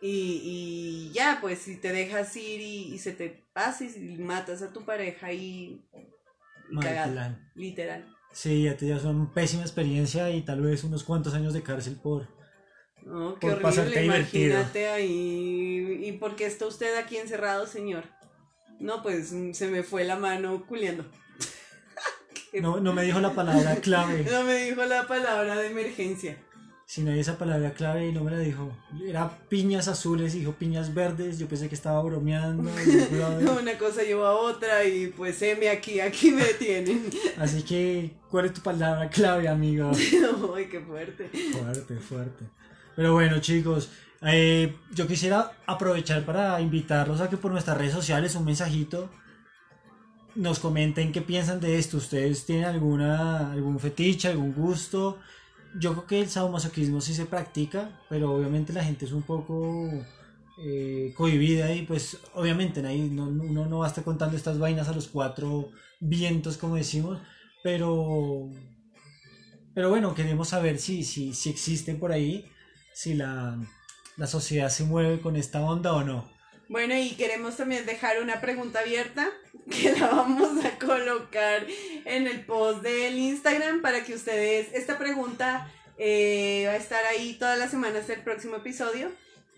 [0.00, 4.84] y, ya, pues si te dejas ir y, se te pasa y matas a tu
[4.84, 5.82] pareja y,
[6.70, 6.76] y
[7.54, 8.15] literal.
[8.36, 11.96] Sí, ya te ya una pésima experiencia y tal vez unos cuantos años de cárcel
[11.96, 12.28] por
[13.02, 16.02] no, qué horrible, imagínate ahí.
[16.04, 18.04] ¿Y por qué está usted aquí encerrado, señor?
[18.78, 21.06] No, pues mm, se me fue la mano culiando.
[22.60, 24.26] no, no me dijo la palabra clave.
[24.30, 26.36] no me dijo la palabra de emergencia.
[26.88, 28.70] Si no hay esa palabra clave y no me la dijo.
[29.04, 31.36] Era piñas azules dijo piñas verdes.
[31.36, 32.62] Yo pensé que estaba bromeando.
[33.60, 37.10] Una cosa llevó a otra y pues me aquí, aquí me tienen.
[37.38, 39.90] Así que, ¿cuál es tu palabra clave, amigo?
[40.56, 41.28] Ay, qué fuerte.
[41.52, 42.44] Fuerte, fuerte.
[42.94, 43.90] Pero bueno, chicos,
[44.22, 49.10] eh, yo quisiera aprovechar para invitarlos a que por nuestras redes sociales un mensajito
[50.36, 51.96] nos comenten qué piensan de esto.
[51.96, 55.18] ¿Ustedes tienen alguna, algún fetiche, algún gusto?
[55.78, 59.90] Yo creo que el sadomasoquismo sí se practica, pero obviamente la gente es un poco
[60.58, 64.88] eh, cohibida y pues obviamente ahí no, uno no va a estar contando estas vainas
[64.88, 67.20] a los cuatro vientos, como decimos,
[67.62, 68.48] pero,
[69.74, 72.50] pero bueno, queremos saber si, si, si existen por ahí
[72.96, 73.58] si la,
[74.26, 76.26] sociedad se mueve con esta onda o no.
[76.68, 79.30] Bueno, y queremos también dejar una pregunta abierta
[79.70, 81.66] que la vamos a colocar
[82.04, 87.34] en el post del Instagram para que ustedes, esta pregunta eh, va a estar ahí
[87.34, 89.10] todas las semanas del próximo episodio.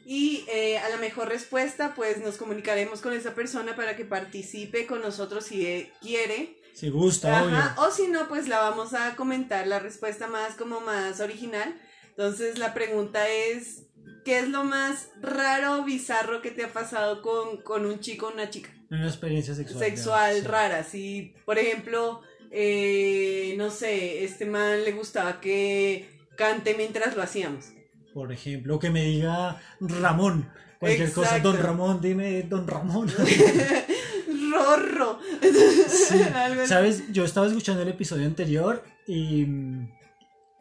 [0.04, 4.86] Y eh, a la mejor respuesta pues nos comunicaremos con esa persona para que participe
[4.86, 6.56] con nosotros si quiere.
[6.72, 10.80] Si gusta, Ajá, O si no, pues la vamos a comentar la respuesta más como
[10.80, 11.74] más original.
[12.08, 13.87] Entonces la pregunta es,
[14.28, 18.30] ¿qué es lo más raro o bizarro que te ha pasado con, un chico o
[18.34, 18.68] una chica?
[18.90, 19.82] Una experiencia sexual.
[19.82, 27.16] Sexual rara, si por ejemplo, eh, no sé, este man le gustaba que cante mientras
[27.16, 27.72] lo hacíamos.
[28.12, 30.50] Por ejemplo, que me diga Ramón.
[30.78, 33.08] Cualquier cosa, don Ramón, dime don Ramón.
[34.52, 35.20] Rorro.
[36.66, 39.46] Sabes, yo estaba escuchando el episodio anterior y,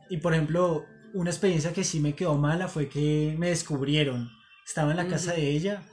[0.10, 4.30] y por ejemplo, una experiencia que sí me quedó mala fue que me descubrieron.
[4.66, 5.84] Estaba en la casa de ella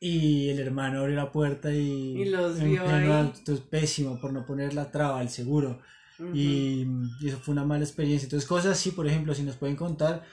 [0.00, 3.32] y el hermano abrió la puerta y, y los vio ahí.
[3.46, 5.80] es pésimo por no poner la traba al seguro.
[6.32, 6.86] y,
[7.24, 8.26] eso fue una mala experiencia.
[8.26, 10.24] Entonces, cosas así, por ejemplo, si nos pueden contar,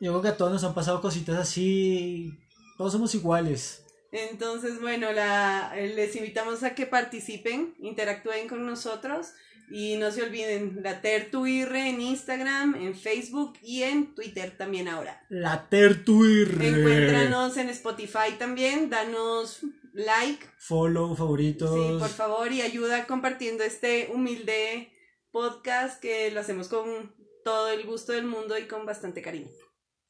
[0.00, 2.32] yo creo que a todos nos han pasado cositas así,
[2.76, 3.84] todos somos iguales.
[4.12, 9.32] Entonces, bueno, la, les invitamos a que participen, interactúen con nosotros.
[9.70, 15.24] Y no se olviden, la Tertuirre en Instagram, en Facebook y en Twitter también ahora.
[15.28, 16.68] La Tertuirre.
[16.68, 19.60] Encuéntranos en Spotify también, danos
[19.92, 20.46] like.
[20.58, 21.70] Follow, favoritos.
[21.70, 24.92] Sí, por favor, y ayuda compartiendo este humilde
[25.32, 29.50] podcast que lo hacemos con todo el gusto del mundo y con bastante cariño.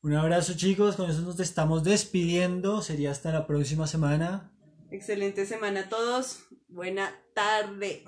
[0.03, 4.53] Un abrazo chicos, con eso nos estamos despidiendo, sería hasta la próxima semana.
[4.91, 8.05] Excelente semana a todos, buena tarde.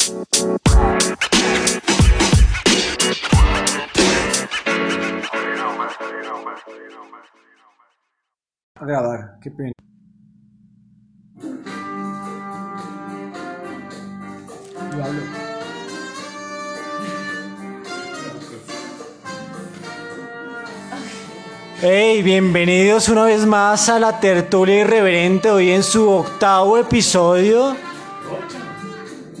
[0.00, 0.04] A
[9.42, 9.72] qué pena.
[21.80, 27.76] Hey, bienvenidos una vez más a la tertulia irreverente, hoy en su octavo episodio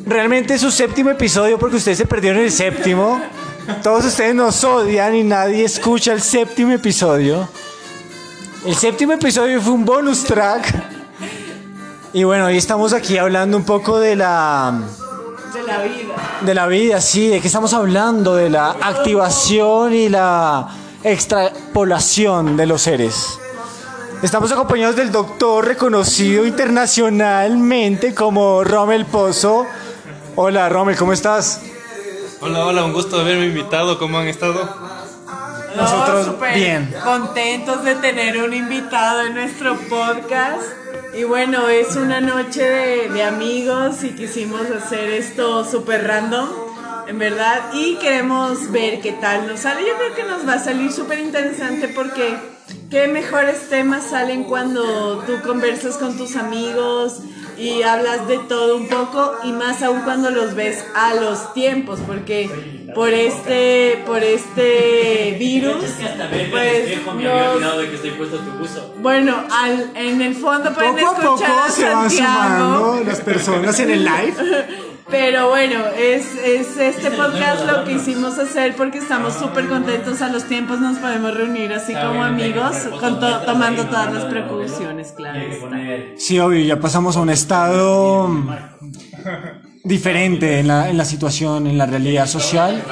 [0.08, 3.20] realmente es su séptimo episodio porque ustedes se perdieron el séptimo.
[3.82, 7.48] Todos ustedes nos odian y nadie escucha el séptimo episodio.
[8.64, 10.74] El séptimo episodio fue un bonus track.
[12.12, 14.80] Y bueno, hoy estamos aquí hablando un poco de la
[15.52, 16.14] De la vida.
[16.40, 17.28] De la vida, sí.
[17.28, 18.34] ¿De qué estamos hablando?
[18.34, 20.68] De la activación y la
[21.04, 23.38] extrapolación de los seres.
[24.22, 29.66] Estamos acompañados del doctor reconocido internacionalmente como Rommel Pozo.
[30.40, 31.60] Hola Rommel, ¿cómo estás?
[32.38, 33.98] Hola, hola, un gusto haberme invitado.
[33.98, 34.72] ¿Cómo han estado?
[35.74, 36.94] Nosotros bien.
[37.02, 40.62] Contentos de tener un invitado en nuestro podcast.
[41.12, 46.48] Y bueno, es una noche de, amigos y quisimos hacer esto súper random,
[47.08, 47.72] en verdad.
[47.72, 49.80] Y queremos ver qué tal nos sale.
[49.80, 52.38] Yo creo que nos va a salir súper interesante porque
[52.92, 57.22] qué mejores temas salen cuando tú conversas con tus amigos
[57.58, 62.00] y hablas de todo un poco y más aún cuando los ves a los tiempos
[62.06, 62.48] porque
[62.94, 65.84] por este por este virus
[66.52, 66.98] pues
[68.98, 71.38] bueno al, en el fondo pueden poco a poco
[71.70, 74.34] se van sumando las personas en el live
[75.10, 80.20] Pero bueno, es, es este podcast lo que hicimos hacer porque estamos súper contentos.
[80.20, 85.40] A los tiempos nos podemos reunir así como amigos, con tomando todas las precauciones, claro.
[86.16, 88.30] Sí, obvio, ya pasamos a un estado
[89.84, 92.82] diferente en la, en la situación, en la realidad social.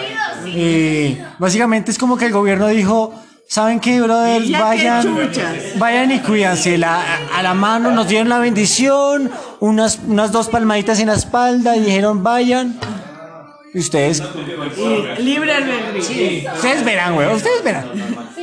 [0.46, 3.12] Eh, básicamente es como que el gobierno dijo
[3.48, 4.42] ¿Saben qué, brother?
[4.50, 5.30] Vayan,
[5.78, 6.84] vayan y cuídense.
[6.84, 11.80] a la mano nos dieron la bendición, unas, unas dos palmaditas en la espalda y
[11.80, 12.78] dijeron, vayan.
[13.74, 14.22] Y ustedes.
[14.76, 16.52] Y libre albedrío.
[16.54, 17.90] Ustedes verán, güey, ustedes verán.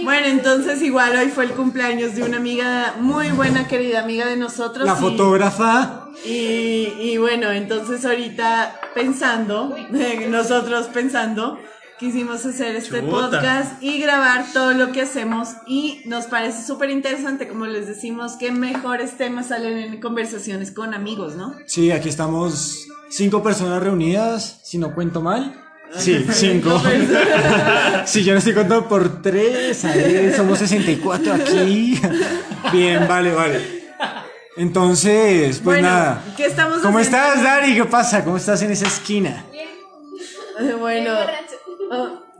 [0.04, 4.36] Bueno, entonces igual hoy fue el cumpleaños de una amiga, muy buena, querida amiga de
[4.36, 4.86] nosotros.
[4.86, 6.08] La fotógrafa.
[6.26, 9.76] Y, y bueno, entonces ahorita pensando,
[10.30, 11.58] nosotros pensando
[12.00, 17.48] quisimos hacer este podcast y grabar todo lo que hacemos y nos parece súper interesante,
[17.48, 21.56] como les decimos, que mejores temas salen en conversaciones con amigos, ¿no?
[21.66, 25.60] Sí, aquí estamos cinco personas reunidas, si no cuento mal.
[25.98, 26.82] Sí, cinco.
[28.06, 29.86] si yo no estoy contando por tres,
[30.36, 32.00] somos 64 aquí.
[32.72, 33.84] Bien, vale, vale.
[34.56, 36.24] Entonces, pues nada.
[36.38, 37.76] ¿qué estamos ¿Cómo estás, Dari?
[37.76, 38.24] ¿Qué pasa?
[38.24, 39.46] ¿Cómo estás en esa esquina?
[39.52, 39.70] Bien.
[40.80, 41.12] Bueno,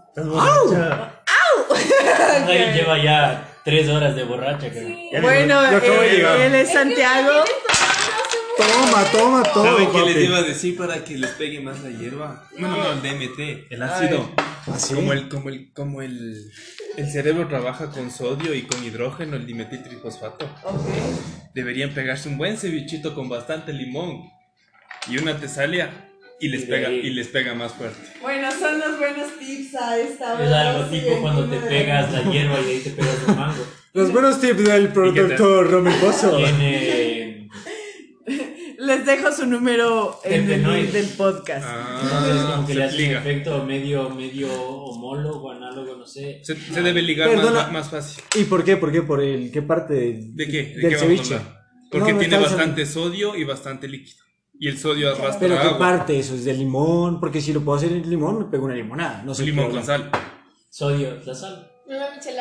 [0.08, 1.24] ¿Estás borracha?
[1.26, 1.76] ¡Au!
[2.48, 4.68] Ahí lleva ya tres horas de borracha.
[5.22, 7.44] Bueno, eh, él es Santiago.
[8.58, 9.72] Toma, toma, toma.
[9.72, 12.48] ¿Saben qué les iba a decir para que les pegue más la hierba?
[12.58, 14.30] No, no, no, el DMT, el ácido.
[14.72, 14.94] ¿Así?
[14.94, 16.52] ¿Ah, como el, como el, como el,
[16.96, 20.46] el cerebro trabaja con sodio y con hidrógeno, el dimetiltrifosfato.
[20.64, 21.02] Okay.
[21.56, 24.30] Deberían pegarse un buen cevichito con bastante limón
[25.10, 28.02] y una tesalia y les, pega, y les pega más fuerte.
[28.22, 30.46] Bueno, son los buenos tips a esta hora.
[30.46, 33.66] Es algo tipo cuando te pegas la hierba y ahí te pegas el mango.
[33.94, 36.38] Los buenos tips del productor Romero Pozo.
[36.38, 37.50] Tiene...
[38.80, 41.66] Les dejo su número en el del podcast.
[41.66, 46.42] Ah, Entonces, como que le hace un efecto medio, medio homólogo, análogo, no sé.
[46.44, 48.22] Se, se debe ligar más, más, fácil.
[48.36, 48.76] ¿Y por qué?
[48.76, 49.02] ¿Por qué?
[49.02, 50.20] ¿Por el qué parte?
[50.34, 50.64] ¿De qué?
[50.64, 51.40] ¿De del qué ceviche?
[51.90, 54.24] Porque tiene bastante sodio y bastante líquido.
[54.60, 56.36] Y el sodio arrastra Pero ¿qué parte eso?
[56.36, 57.20] ¿Es de limón?
[57.20, 59.24] Porque si lo puedo hacer en limón, me pego una limonada.
[59.24, 59.44] No sé.
[59.44, 60.10] Un limón con sal.
[60.70, 61.72] Sodio, la sal.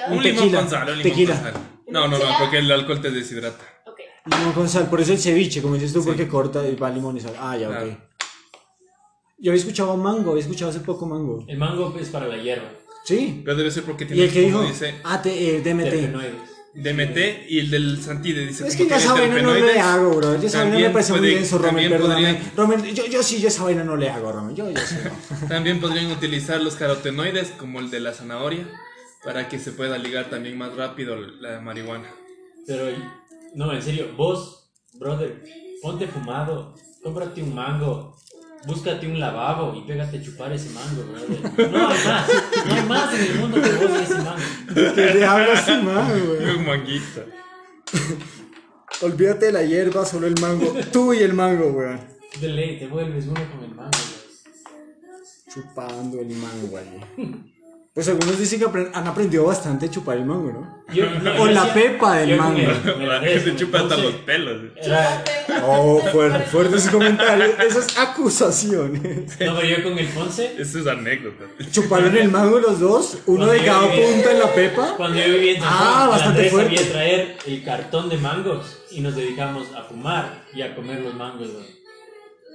[0.08, 1.34] Un, un limón con sal, un limón tequila.
[1.34, 1.54] con sal.
[1.88, 3.64] No, no, no, porque el alcohol te deshidrata.
[3.86, 4.06] Okay.
[4.26, 7.16] Limón con sal, por eso el ceviche, como dices tú, porque corta y va limón
[7.16, 7.34] y sal.
[7.38, 7.98] Ah, ya, ok.
[9.38, 11.44] Yo había escuchado mango, había escuchado hace poco mango.
[11.48, 12.68] El mango es para la hierba.
[13.04, 13.42] Sí.
[13.44, 14.22] Pero debe ser porque tiene.
[14.22, 14.62] ¿Y el que dijo?
[14.62, 16.51] Dice, ah, te, eh, DMT.
[16.74, 20.40] DMT y el del Santide dice Es que yo esa vaina no le hago, bro.
[20.40, 22.40] Yo esa vaina me parece muy denso, Romel, perdóname.
[22.56, 24.54] Romel, yo, yo sí, yo esa vaina no le hago, Romel.
[24.54, 24.96] Yo, yo sí,
[25.48, 28.66] También podrían utilizar los carotenoides, como el de la zanahoria,
[29.22, 32.08] para que se pueda ligar también más rápido la marihuana.
[32.66, 32.84] Pero,
[33.54, 35.42] no, en serio, vos, brother,
[35.82, 38.16] ponte fumado, cómprate un mango,
[38.66, 41.70] Búscate un lavabo y pégate a chupar ese mango, brother.
[41.70, 42.30] No hay más.
[42.66, 44.94] No hay más en el mundo que vos y ese mango.
[44.94, 46.56] ¿Qué le hablas ese mango, güey?
[46.56, 47.24] Un manguito.
[49.00, 50.72] Olvídate de la hierba, solo el mango.
[50.92, 51.98] Tú y el mango, güey.
[52.40, 54.22] De ley, te vuelves uno con el mango, güey.
[55.52, 57.51] Chupando el mango, güey.
[57.94, 60.82] Pues algunos dicen que han aprendido bastante a chupar el mango, ¿no?
[61.42, 62.58] o la pepa del mango.
[63.06, 64.62] la gente se chupa hasta los pelos.
[65.62, 69.38] Oh, fuerte, fuerte ese comentario, esas acusaciones.
[69.40, 70.54] No, pero yo con el Ponce.
[70.58, 71.44] Eso es anécdota.
[71.70, 73.18] ¿Chuparon el mango los dos?
[73.26, 74.94] ¿Uno de cada punta en la pepa?
[74.96, 76.82] Cuando yo vivía en Ah, bastante fuerte.
[76.82, 81.14] a traer el cartón de mangos y nos dedicamos a fumar y a comer los
[81.14, 81.48] mangos,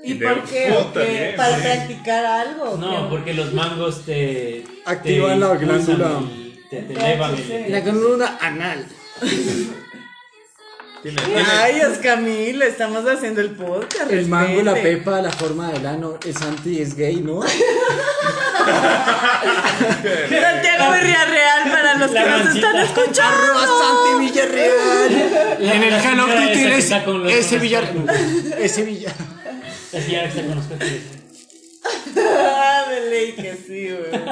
[0.03, 1.33] ¿Y, por qué?
[1.35, 2.77] ¿Para practicar algo?
[2.77, 4.63] No, porque los mangos te...
[4.85, 6.21] Activan la glándula.
[6.69, 7.35] te, elevan
[7.67, 8.85] La glándula anal.
[11.61, 14.11] Ay, es Camilo, estamos haciendo el podcast.
[14.11, 17.41] El mango, la pepa, la forma del ano, el Santi es gay, ¿no?
[17.41, 17.53] Santiago
[20.93, 23.23] Villarreal para los que nos están escuchando.
[23.23, 25.57] Arroba Santi Villarreal.
[25.59, 26.65] En el Call of Duty
[27.31, 28.09] ese Villarreal.
[28.59, 29.36] Ese Villarreal.
[29.93, 30.65] Es ya está con los
[32.19, 34.23] Ah, de ley que sí, güey.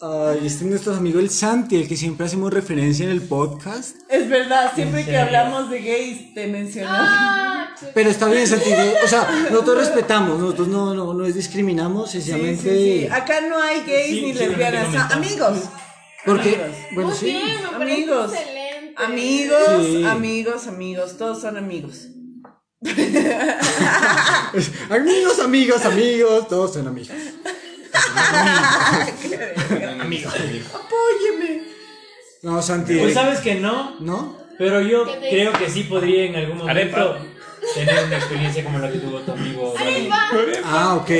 [0.00, 3.96] Ay, este es nuestro amigo el Santi, el que siempre hacemos referencia en el podcast.
[4.08, 7.08] Es verdad, siempre que hablamos de gays te mencionamos.
[7.08, 8.70] Ah, Pero está bien, Santi.
[9.04, 12.62] O sea, nosotros respetamos, nosotros no, no, no discriminamos, sencillamente.
[12.62, 15.58] Sí, sí, Acá no hay gays ni lesbianas, ah, amigos.
[16.26, 16.58] Porque,
[16.94, 17.38] bueno, sí.
[17.72, 18.32] amigos.
[18.96, 22.08] Amigos, amigos, amigos, todos son amigos.
[24.90, 27.16] amigos, amigos, amigos, todos son amigos.
[30.00, 30.30] Amigo.
[30.30, 31.62] Apóyeme.
[32.42, 32.98] No, Santi.
[32.98, 33.96] Pues sabes que no.
[34.00, 34.36] ¿No?
[34.58, 37.16] Pero yo creo que sí podría en algún momento
[37.74, 39.72] tener una experiencia como la que tuvo tu amigo.
[40.64, 41.10] Ah, ok.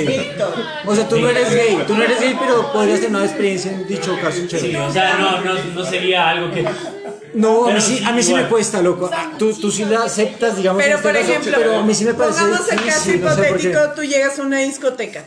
[0.85, 3.73] O sea, tú no eres gay, tú no eres gay, pero podrías tener una experiencia
[3.73, 4.43] en dicho caso.
[4.49, 6.67] Sí, o sea, no, no, no sería algo que
[7.35, 9.11] no, a mí, sí, a mí sí me cuesta, loco.
[9.39, 10.83] Tú, tú sí la aceptas, digamos.
[10.83, 14.39] Pero, por ejemplo, pero a mí sí me parece pongamos el caso hipotético, tú llegas
[14.39, 15.25] a una discoteca,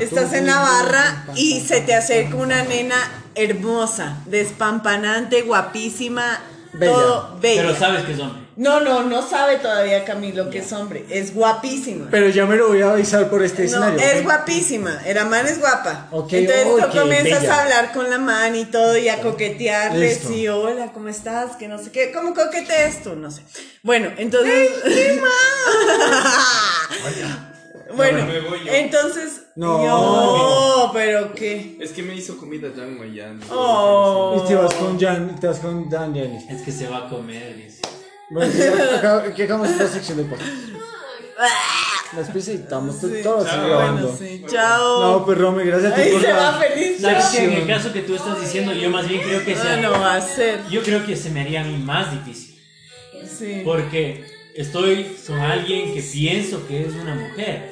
[0.00, 2.96] estás en la barra y se te acerca una nena
[3.34, 6.40] hermosa, despampanante, guapísima,
[6.78, 7.62] todo bella.
[7.62, 8.43] Pero sabes que es hombre.
[8.56, 11.04] No, no, no sabe todavía Camilo que es hombre.
[11.08, 12.06] Es guapísima.
[12.10, 13.98] Pero ya me lo voy a avisar por este escenario.
[13.98, 15.00] Es guapísima.
[15.12, 16.08] La man es guapa.
[16.12, 20.14] Entonces tú comienzas a hablar con la man y todo y a coquetearle.
[20.14, 21.56] Sí, hola, ¿cómo estás?
[21.56, 22.12] Que no sé qué.
[22.12, 23.16] ¿Cómo coqueteas tú?
[23.16, 23.42] No sé.
[23.82, 24.70] Bueno, entonces.
[24.84, 25.20] ¿Qué
[27.96, 28.26] Bueno,
[28.66, 29.42] entonces.
[29.56, 29.86] No.
[29.86, 31.76] no, pero ¿qué?
[31.80, 33.40] Es que me hizo comida Jan Mayan.
[33.50, 34.42] Oh.
[34.42, 36.38] Y te vas con Jan, te vas con Daniel.
[36.50, 37.73] Es que se va a comer, dice.
[38.34, 38.52] Bueno,
[39.36, 40.50] ¿qué acabamos esta sección de podcast.
[42.16, 44.08] Las visitamos, sí, todos chao, grabando.
[44.08, 44.44] Bueno, sí.
[44.48, 45.02] Chao.
[45.02, 47.00] No, pues Rome, gracias a ti por se la va feliz.
[47.00, 49.76] ¿Sabes que en el caso que tú estás diciendo, yo más bien creo que sea.
[49.76, 50.58] No, no va a ser.
[50.68, 52.60] Yo creo que se me haría a mí más difícil.
[53.24, 53.62] Sí.
[53.64, 54.24] Porque
[54.56, 57.70] estoy con alguien que pienso que es una mujer.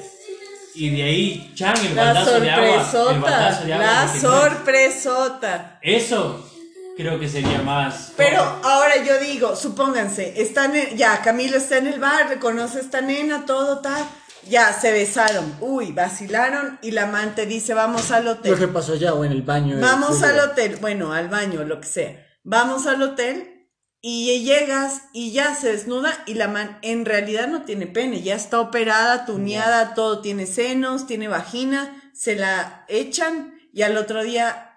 [0.75, 3.11] Y de ahí, chan, el baldazo de agua.
[3.11, 3.85] El baldazo de agua.
[3.85, 5.79] La sorpresota.
[5.81, 6.52] Eso
[6.95, 8.13] creo que sería más.
[8.17, 13.01] Pero ahora yo digo, supónganse, están ya, Camilo está en el bar, reconoce a esta
[13.01, 14.03] nena, todo tal.
[14.49, 18.51] Ya, se besaron, uy, vacilaron y la amante dice, vamos al hotel.
[18.51, 19.77] Lo que pasó ya, o en el baño.
[19.79, 22.27] Vamos al hotel, bueno, al baño, lo que sea.
[22.43, 23.69] Vamos al hotel
[24.01, 28.35] y llegas y ya se desnuda y la man en realidad no tiene pene, ya
[28.35, 34.72] está operada, tuneada, todo tiene senos, tiene vagina, se la echan y al otro día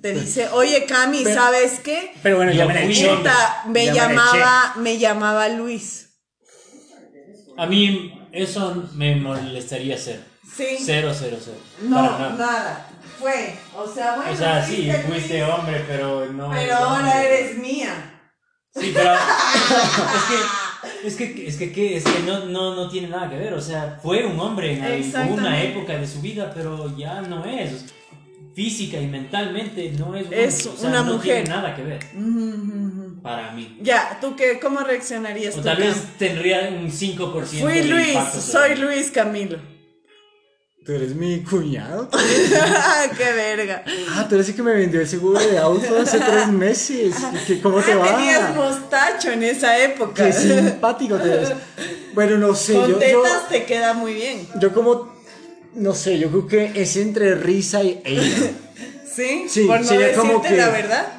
[0.00, 2.12] te dice, oye Cami, ¿sabes qué?
[2.22, 2.74] Pero bueno, ya me,
[3.68, 6.10] me llamaba, me llamaba Luis.
[7.56, 10.22] A mí eso me molestaría hacer.
[10.56, 10.76] Sí.
[10.80, 11.56] Cero, cero, cero.
[11.82, 12.88] No, nada.
[13.18, 13.54] Fue.
[13.74, 14.32] O sea, bueno.
[14.32, 16.50] O sea, sí, fuiste hombre, pero no.
[16.50, 18.20] Pero ahora eres mía.
[18.74, 19.12] Sí, pero.
[19.14, 20.68] es que.
[21.04, 23.52] Es que, es que, es que no, no, no tiene nada que ver.
[23.54, 27.86] O sea, fue un hombre en una época de su vida, pero ya no es
[28.54, 31.44] física y mentalmente no es, es una no mujer.
[31.44, 32.00] Tiene nada que ver.
[33.22, 33.78] Para mí.
[33.80, 35.56] Ya, ¿tú qué, cómo reaccionarías?
[35.56, 37.44] O tal vez tendría un 5%.
[37.60, 39.58] Fui Luis, soy Luis Camilo.
[40.88, 42.08] Tú eres mi cuñado.
[43.18, 43.84] ¡Qué verga!
[44.10, 47.14] Ah, tú eres el que me vendió el seguro de auto hace tres meses.
[47.62, 48.16] ¿Cómo te ah, va?
[48.16, 50.24] Tenías mostacho en esa época.
[50.24, 51.52] Qué simpático te ves.
[52.14, 52.72] Bueno, no sé.
[52.72, 54.48] Con tetas te queda muy bien.
[54.62, 55.17] Yo como
[55.74, 58.50] no sé, yo creo que es entre risa y ella.
[59.14, 59.46] ¿Sí?
[59.48, 60.56] Sí, por no sería como que.
[60.56, 61.12] la verdad.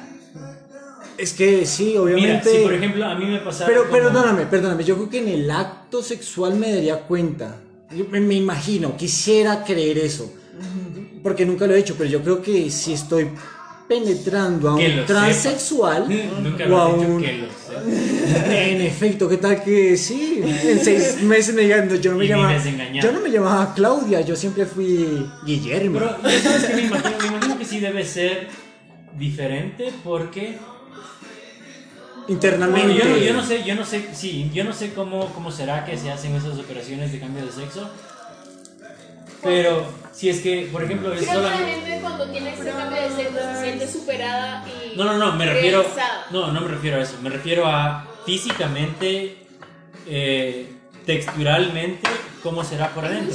[1.18, 2.48] Es que sí, obviamente.
[2.48, 3.68] Mira, si por ejemplo a mí me pasaba.
[3.68, 4.84] Pero perdóname, perdóname.
[4.84, 7.56] Yo creo que en el acto sexual me daría cuenta.
[7.94, 10.32] Yo me, imagino, quisiera creer eso.
[11.22, 13.28] Porque nunca lo he hecho, pero yo creo que si estoy
[13.90, 16.06] penetrando a un transexual
[16.70, 17.24] o a un...
[18.50, 20.40] En efecto, ¿qué tal que sí?
[20.44, 22.56] En seis meses me digan, yo no me llamaba...
[22.92, 25.98] Yo no me llamaba Claudia, yo siempre fui Guillermo.
[26.22, 28.48] Pero sabes que me imagino, me imagino que sí debe ser
[29.18, 30.58] diferente porque
[32.28, 32.94] internamente.
[32.94, 35.96] yo, yo, no sé, yo no sé, sí, yo no sé cómo, cómo será que
[35.96, 37.90] se hacen esas operaciones de cambio de sexo.
[39.42, 39.86] Pero
[40.20, 41.62] si es que, por ejemplo, es solamente...
[41.62, 44.94] la gente cuando tiene ese cambio de sexo se siente superada y...
[44.94, 45.82] No, no, no, me refiero...
[46.30, 47.16] No, no me refiero a eso.
[47.22, 49.46] Me refiero a físicamente,
[50.06, 50.74] eh,
[51.06, 52.06] texturalmente,
[52.42, 53.34] cómo será por adentro.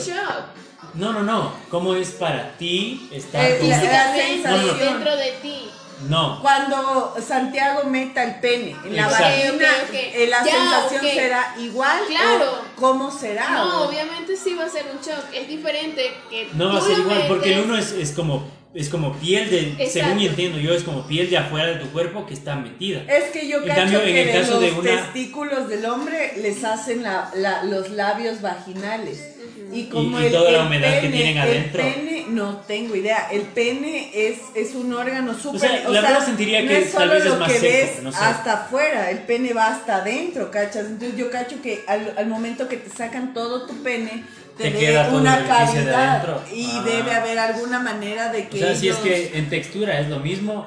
[0.93, 1.55] No, no, no.
[1.71, 3.67] ¿Cómo es para ti estar con...
[3.67, 5.71] Físicamente, dentro de ti.
[6.09, 6.41] No.
[6.41, 11.99] Cuando Santiago meta el pene en la vagina, eh, la sensación será igual.
[12.07, 12.61] Claro.
[12.75, 13.49] ¿Cómo será?
[13.51, 15.25] No, obviamente sí va a ser un shock.
[15.33, 16.49] Es diferente que.
[16.53, 19.87] No va a ser igual, porque el uno es, es como es como piel de,
[19.87, 23.03] según entiendo yo, es como piel de afuera de tu cuerpo que está metida.
[23.07, 27.01] Es que yo cacho que en el caso de, los testículos del hombre les hacen
[27.01, 29.34] la, la, los labios vaginales.
[29.75, 31.83] Y como el, toda la humedad que tienen adentro.
[31.83, 33.27] El pene, no tengo idea.
[33.29, 35.55] El pene es, es un órgano súper.
[35.55, 38.53] O sea, la verdad sentiría que es tal vez es más que ves no hasta
[38.53, 39.11] afuera.
[39.11, 40.85] El pene va hasta adentro, ¿cachas?
[40.85, 44.23] Entonces yo cacho que al, al momento que te sacan todo tu pene
[44.57, 46.83] te, queda una cavidad y ah.
[46.85, 48.63] debe haber alguna manera de que.
[48.63, 50.65] O sea, si es que en textura es lo mismo,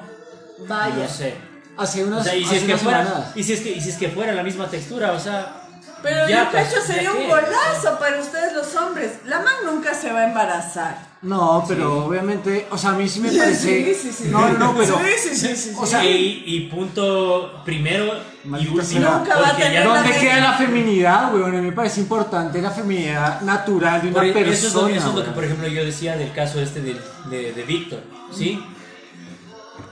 [0.67, 0.95] vaya.
[0.95, 1.33] No sé.
[1.77, 3.89] Hace unas, o sea, y si es que fuera, y si es que y si
[3.89, 5.58] es que fuera la misma textura, o sea,
[6.01, 9.19] pero yo creo que sería un golazo para ustedes los hombres.
[9.25, 11.09] La man nunca se va a embarazar.
[11.21, 13.93] No, pero obviamente, o sea, a mí sí me parece.
[13.93, 14.29] Sí, sí, sí.
[14.29, 14.97] No, no, pero.
[15.17, 15.73] Sí, sí, sí.
[15.77, 18.13] O sea, y, y, punto primero
[18.45, 19.09] y último.
[19.09, 21.55] Nunca va a tener ¿Dónde queda la feminidad, weón?
[21.55, 24.49] A mí me parece importante la feminidad natural de una persona.
[24.49, 26.95] Eso es, lo, eso es lo que, por ejemplo, yo decía del caso este de,
[27.29, 27.99] de, de Víctor,
[28.31, 28.63] ¿sí?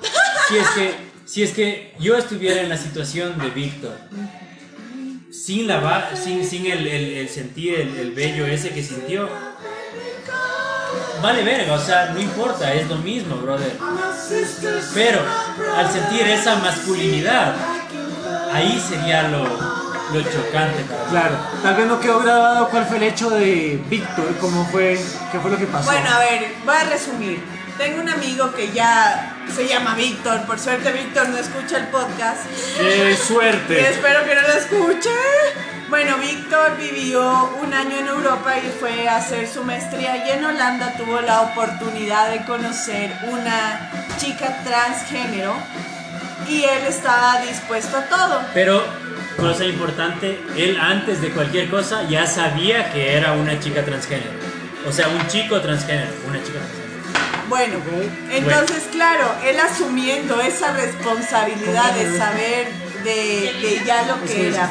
[0.47, 0.95] si es que,
[1.26, 3.97] si es que yo estuviera en la situación de Víctor
[5.38, 9.30] sin la sin, sin el, el, sentir el, el, bello ese que sintió.
[11.22, 13.78] Vale verga, o sea, no importa, es lo mismo, brother.
[14.94, 15.22] Pero
[15.76, 17.56] al sentir esa masculinidad,
[18.52, 20.86] ahí sería lo, lo chocante.
[21.10, 25.00] Claro, tal vez no quedó grabado cuál fue el hecho de Víctor, cómo fue,
[25.32, 25.92] qué fue lo que pasó.
[25.92, 27.57] Bueno, a ver, voy a resumir.
[27.78, 30.46] Tengo un amigo que ya se llama Víctor.
[30.48, 32.44] Por suerte, Víctor no escucha el podcast.
[32.78, 33.82] ¡Qué suerte!
[33.82, 35.12] Y espero que no lo escuche.
[35.88, 40.44] Bueno, Víctor vivió un año en Europa y fue a hacer su maestría y en
[40.44, 45.56] Holanda tuvo la oportunidad de conocer una chica transgénero
[46.50, 48.42] y él estaba dispuesto a todo.
[48.54, 48.84] Pero,
[49.38, 54.32] cosa importante, él antes de cualquier cosa ya sabía que era una chica transgénero.
[54.86, 56.87] O sea, un chico transgénero, una chica transgénero.
[57.50, 57.78] Bueno,
[58.32, 62.68] entonces, claro, él asumiendo esa responsabilidad de saber
[63.04, 64.70] de, ya lo que era,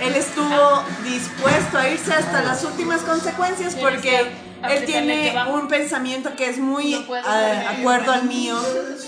[0.00, 4.26] él estuvo dispuesto a irse hasta las últimas consecuencias porque
[4.70, 8.56] él tiene un pensamiento que es muy a, acuerdo al mío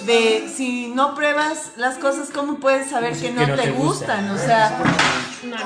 [0.04, 4.30] de si no pruebas las cosas, ¿cómo puedes saber que no, te, gustan?
[4.30, 4.78] O sea,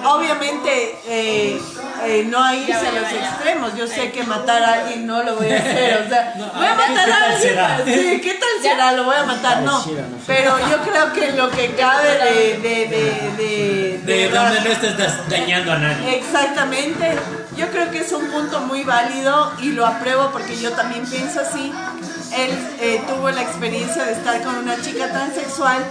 [0.04, 1.60] obviamente eh,
[2.04, 3.76] eh, no hay irse a los extremos.
[3.76, 6.02] Yo sé que matar a alguien no lo voy a hacer.
[6.04, 7.56] O sea, voy a matar a alguien.
[7.86, 8.92] Sí, ¿qué tal será?
[8.92, 9.62] Lo voy a matar.
[9.62, 9.84] No.
[10.26, 12.50] Pero yo creo que lo que cabe de.
[12.60, 16.18] De, de, de, de donde no estés dañando a nadie.
[16.18, 17.16] Exactamente.
[17.60, 21.40] Yo creo que es un punto muy válido y lo apruebo porque yo también pienso
[21.40, 21.70] así.
[22.34, 22.50] Él
[22.80, 25.84] eh, tuvo la experiencia de estar con una chica transexual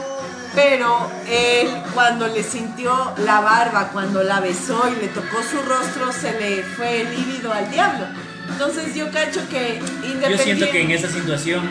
[0.55, 6.11] pero él cuando le sintió la barba, cuando la besó y le tocó su rostro,
[6.11, 8.07] se le fue lívido al diablo.
[8.49, 10.29] Entonces yo cacho que independientemente...
[10.29, 11.69] Yo siento que en esa situación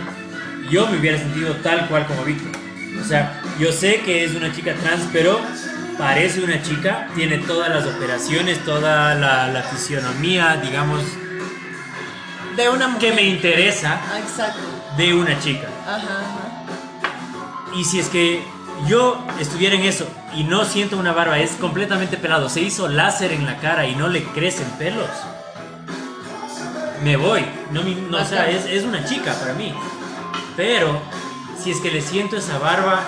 [0.70, 2.52] yo me hubiera sentido tal cual como Víctor.
[3.00, 5.40] O sea, yo sé que es una chica trans, pero
[5.98, 11.02] parece una chica, tiene todas las operaciones, toda la, fisionomía, digamos,
[12.56, 13.10] de una mujer.
[13.10, 14.60] que me interesa Exacto.
[14.96, 15.68] de una chica.
[15.86, 16.22] Ajá,
[17.74, 18.42] Y si es que
[18.86, 23.32] yo estuviera en eso y no siento una barba, es completamente pelado, se hizo láser
[23.32, 25.10] en la cara y no le crecen pelos,
[27.02, 27.44] me voy.
[27.72, 29.74] No, no o sea, es, es, una chica para mí.
[30.56, 31.00] Pero
[31.62, 33.02] si es que le siento esa barba,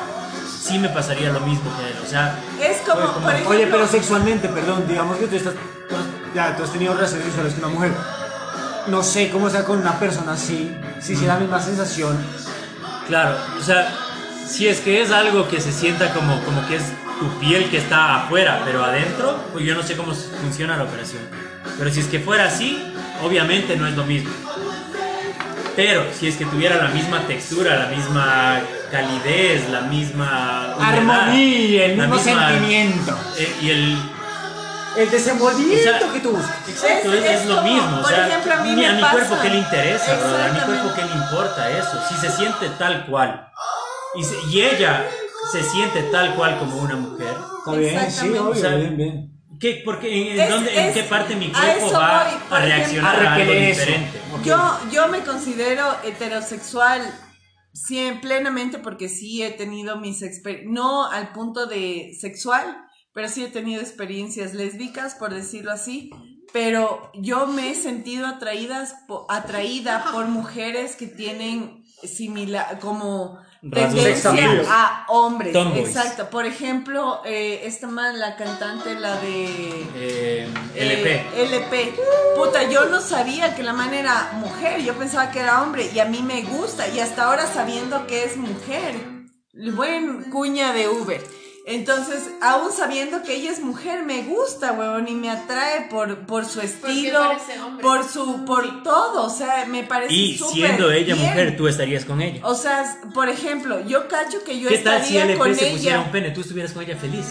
[0.61, 1.97] sí me pasaría lo mismo que él.
[2.05, 5.55] O sea, es como, oye, pero sexualmente, perdón, digamos que tú estás,
[6.35, 7.93] ya, tú has tenido relaciones sexuales con una mujer.
[8.87, 12.19] No sé cómo sea con una persona así, si es la misma sensación.
[13.07, 13.93] Claro, o sea,
[14.47, 16.85] si es que es algo que se sienta como, como que es
[17.19, 21.23] tu piel que está afuera, pero adentro, pues yo no sé cómo funciona la operación.
[21.79, 22.93] Pero si es que fuera así,
[23.23, 24.31] obviamente no es lo mismo.
[25.77, 28.61] Pero si es que tuviera la misma textura, la misma
[28.91, 33.99] calidez, la misma armonía, el mismo sentimiento eh, y el
[34.97, 36.37] el desenvolvimiento que tú
[36.69, 38.01] Exacto, es, lo mismo.
[38.01, 41.05] O sea, ejemplo, a, mí a mi cuerpo que le interesa, a mi cuerpo que
[41.05, 42.01] le importa eso.
[42.09, 43.51] Si se siente tal cual
[44.15, 45.07] y, ella
[45.53, 47.35] se siente tal cual como una mujer.
[47.59, 49.40] Está bien, sí, obvio, bien, bien.
[49.61, 54.19] ¿Qué, porque, en, dónde, ¿En qué parte mi cuerpo va a reaccionar a, algo diferente?
[54.43, 54.59] Yo,
[54.91, 57.03] yo me considero heterosexual
[57.73, 63.45] sí, plenamente porque sí he tenido mis experiencias, no al punto de sexual, pero sí
[63.45, 66.11] he tenido experiencias lésbicas, por decirlo así,
[66.53, 68.95] pero yo me he sentido atraídas,
[69.29, 74.33] atraída por mujeres que tienen similar, como tendencia
[74.69, 75.55] a hombres.
[75.77, 76.31] Exacto.
[76.31, 81.15] Por ejemplo, eh, esta man, la cantante, la de eh, LP.
[81.15, 81.95] Eh, LP.
[82.37, 85.99] Puta, yo no sabía que la man era mujer, yo pensaba que era hombre y
[85.99, 88.95] a mí me gusta y hasta ahora sabiendo que es mujer.
[89.53, 91.21] Buen cuña de Uber.
[91.67, 96.47] Entonces, aún sabiendo que ella es mujer, me gusta, weón, y me atrae por, por
[96.47, 97.21] su estilo,
[97.83, 102.23] por su, por todo, o sea, me parece Y siendo ella mujer, tú estarías con
[102.23, 102.41] ella.
[102.45, 105.67] O sea, por ejemplo, yo cacho que yo ¿Qué estaría tal si LP con se
[105.67, 105.77] ella.
[105.77, 107.27] pusiera un pene, tú estuvieras con ella feliz?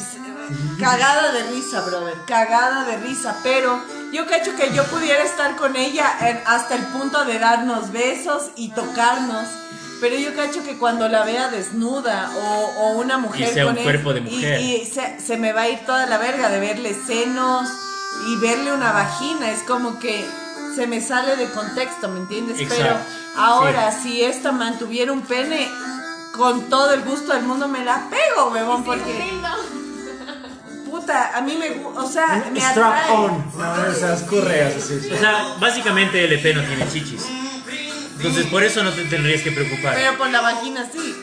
[0.80, 3.80] Cagada de risa, brother, cagada de risa, pero
[4.14, 6.08] yo cacho que yo pudiera estar con ella
[6.46, 9.46] hasta el punto de darnos besos y tocarnos
[10.00, 12.32] pero yo cacho que cuando la vea desnuda
[12.78, 14.62] o, una mujer y sea un cuerpo de mujer.
[14.62, 17.70] Y, se, me va a ir toda la verga de verle senos
[18.28, 19.52] y verle una vagina.
[19.52, 20.26] Es como que
[20.76, 22.58] se me sale de contexto, ¿me entiendes?
[22.70, 22.98] Pero
[23.36, 25.68] ahora, si esta mantuviera un pene,
[26.36, 29.40] con todo el gusto del mundo me la pego, huevón, porque.
[30.90, 35.12] Puta, a mí me gusta, o sea, me Strap on, no, esas correas así.
[35.14, 37.28] O sea, básicamente LP no tiene chichis.
[38.20, 39.96] Entonces por eso no te tendrías que preocupar.
[39.96, 41.16] Pero por la vagina sí.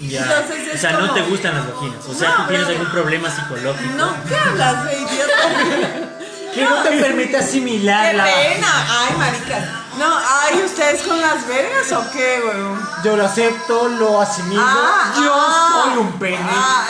[0.00, 0.22] Ya.
[0.22, 2.06] Entonces o sea, no te gustan las vaginas.
[2.06, 3.94] O sea, tú tienes algún problema psicológico.
[3.96, 6.14] No, ¿qué hablas, de idiota?
[6.54, 8.86] que no, te permite asimilar ¡Qué la pena!
[8.88, 9.84] Ay, marica.
[9.98, 12.88] No, ay, ¿ustedes con las vergas o qué, weón?
[13.02, 14.62] Yo lo acepto, lo asimilo.
[14.64, 16.38] Ah, Yo ah, soy un pene.
[16.40, 16.86] Ah,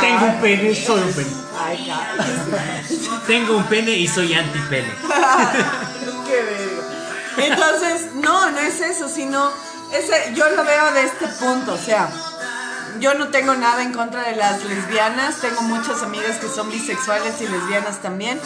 [0.00, 1.30] Tengo un pene, soy un pene.
[1.58, 1.92] Ay,
[3.26, 4.94] Tengo un pene y soy anti-pene.
[6.26, 6.81] qué verga.
[7.36, 9.50] Entonces, no, no es eso, sino
[9.92, 12.08] ese, yo lo veo de este punto, o sea,
[12.98, 17.40] yo no tengo nada en contra de las lesbianas, tengo muchas amigas que son bisexuales
[17.40, 18.40] y lesbianas también,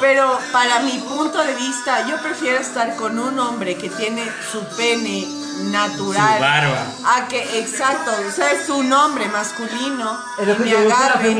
[0.00, 4.64] pero para mi punto de vista, yo prefiero estar con un hombre que tiene su
[4.76, 5.26] pene
[5.70, 6.36] natural.
[6.36, 6.86] Su barba.
[7.16, 10.18] A que, exacto, o sea, es un hombre masculino.
[10.38, 11.30] Es lo que me agarre,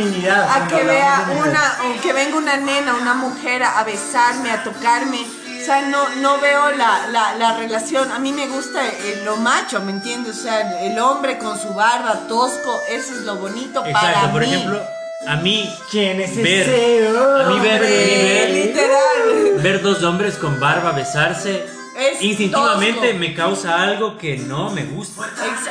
[0.50, 5.24] a que vea una, o que venga una nena, una mujer a besarme, a tocarme
[5.60, 8.10] o sea, no, no veo la, la, la relación.
[8.12, 8.80] A mí me gusta
[9.24, 10.38] lo macho, ¿me entiendes?
[10.38, 14.40] O sea, el hombre con su barba tosco, eso es lo bonito Exacto, para por
[14.42, 14.54] mí.
[14.54, 14.82] ejemplo,
[15.26, 19.54] a mí ¿Quién es ver, ese a mí ver, ver, literal.
[19.62, 21.66] ver dos hombres con barba besarse
[21.98, 23.18] Es instintivamente tosco.
[23.18, 25.26] me causa algo que no me gusta.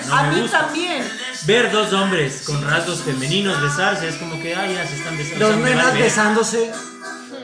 [0.08, 0.60] No a me mí gusta.
[0.60, 1.10] también.
[1.46, 5.46] Ver dos hombres con rasgos femeninos besarse es como que, ay, ya se están besando.
[5.48, 6.72] Dos o sea, nenas besándose.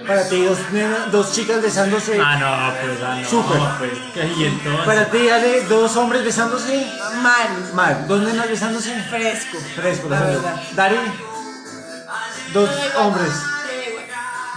[0.07, 2.19] Para ti, dos, nenas- dos chicas besándose.
[2.19, 3.29] Ah, no, pues, ah, no.
[3.29, 3.59] Súper.
[3.79, 4.85] Pues, y entonces.
[4.85, 6.85] Para ti, Ale, dos hombres besándose.
[7.21, 7.47] Mal.
[7.73, 8.07] Mal.
[8.07, 8.93] Dos nenas besándose.
[9.09, 9.57] Fresco.
[9.75, 10.61] Fresco, La la verdad.
[10.73, 10.95] Dari.
[12.53, 13.29] Dos igual, hombres.
[13.87, 14.05] igual.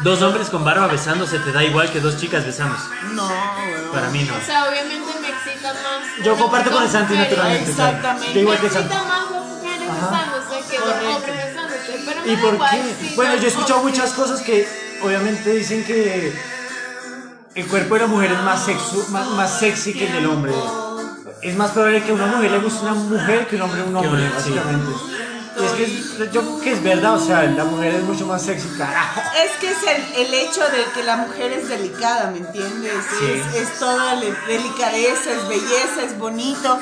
[0.03, 2.85] Dos hombres con barba besándose te da igual que dos chicas besándose.
[3.13, 3.93] No, weón.
[3.93, 4.35] Para mí no.
[4.37, 6.25] O sea, obviamente me excita más.
[6.25, 7.31] Yo comparto con el Santi mujeres.
[7.31, 7.71] naturalmente.
[7.71, 8.27] Exactamente.
[8.29, 8.93] Yo Me igual que Santi.
[8.95, 10.11] excita más dos mujeres Ajá.
[10.11, 11.05] besándose que Correcto.
[11.07, 12.03] dos hombres besándose.
[12.05, 12.71] Pero me ¿Y por igual,
[13.01, 13.13] qué?
[13.17, 16.33] Bueno, yo he escuchado muchas cosas que obviamente dicen que
[17.55, 20.53] el cuerpo de la mujer es más, sexu más, más sexy que el del hombre.
[21.43, 23.85] Es más probable que a una mujer le guste una mujer que un hombre a
[23.85, 24.93] un hombre, básicamente.
[25.59, 28.27] Y es que es- yo creo que es verdad, o sea, la mujer es mucho
[28.27, 29.23] más sexy, carajo.
[29.43, 32.93] Es que es el, el hecho de que la mujer es delicada, ¿me entiendes?
[33.19, 33.25] Sí.
[33.55, 34.17] Es, es toda
[34.47, 36.79] delicadeza, es belleza, es bonito.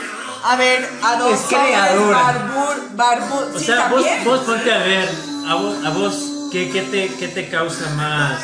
[0.47, 2.17] A ver, a dos Es creadora.
[2.19, 4.25] barbur, barbur, O sí, sea, vos, también.
[4.25, 5.09] vos ponte a ver,
[5.49, 6.15] a vos, a vos
[6.55, 8.41] ¿qué, qué te, qué te causa más,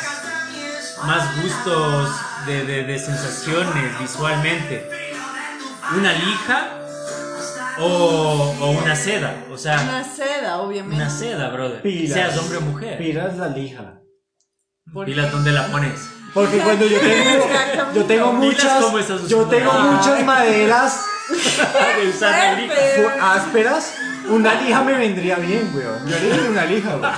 [1.05, 2.09] más gustos
[2.45, 4.85] de, de, de sensaciones visualmente?
[5.97, 6.77] ¿Una lija
[7.79, 9.45] o, o una seda?
[9.49, 10.97] O sea, Una seda, obviamente.
[10.97, 11.81] una seda, brother.
[11.81, 12.13] Pilas.
[12.13, 12.97] Seas hombre o mujer.
[12.97, 13.99] Piras la lija.
[14.93, 16.01] ¿Por ¿Y las dónde la pones?
[16.33, 17.47] Porque cuando yo tengo,
[17.95, 19.91] yo tengo Pilas muchas, como esas yo tengo Ah.
[19.97, 22.73] muchas maderas de usar la lija.
[22.75, 23.01] Fuerte.
[23.03, 23.93] fu- ásperas,
[24.27, 26.05] una lija me vendría bien, weón.
[26.07, 27.13] Yo haría una lija, weón.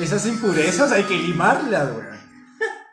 [0.00, 2.18] Esas impurezas hay que limarlas, weón.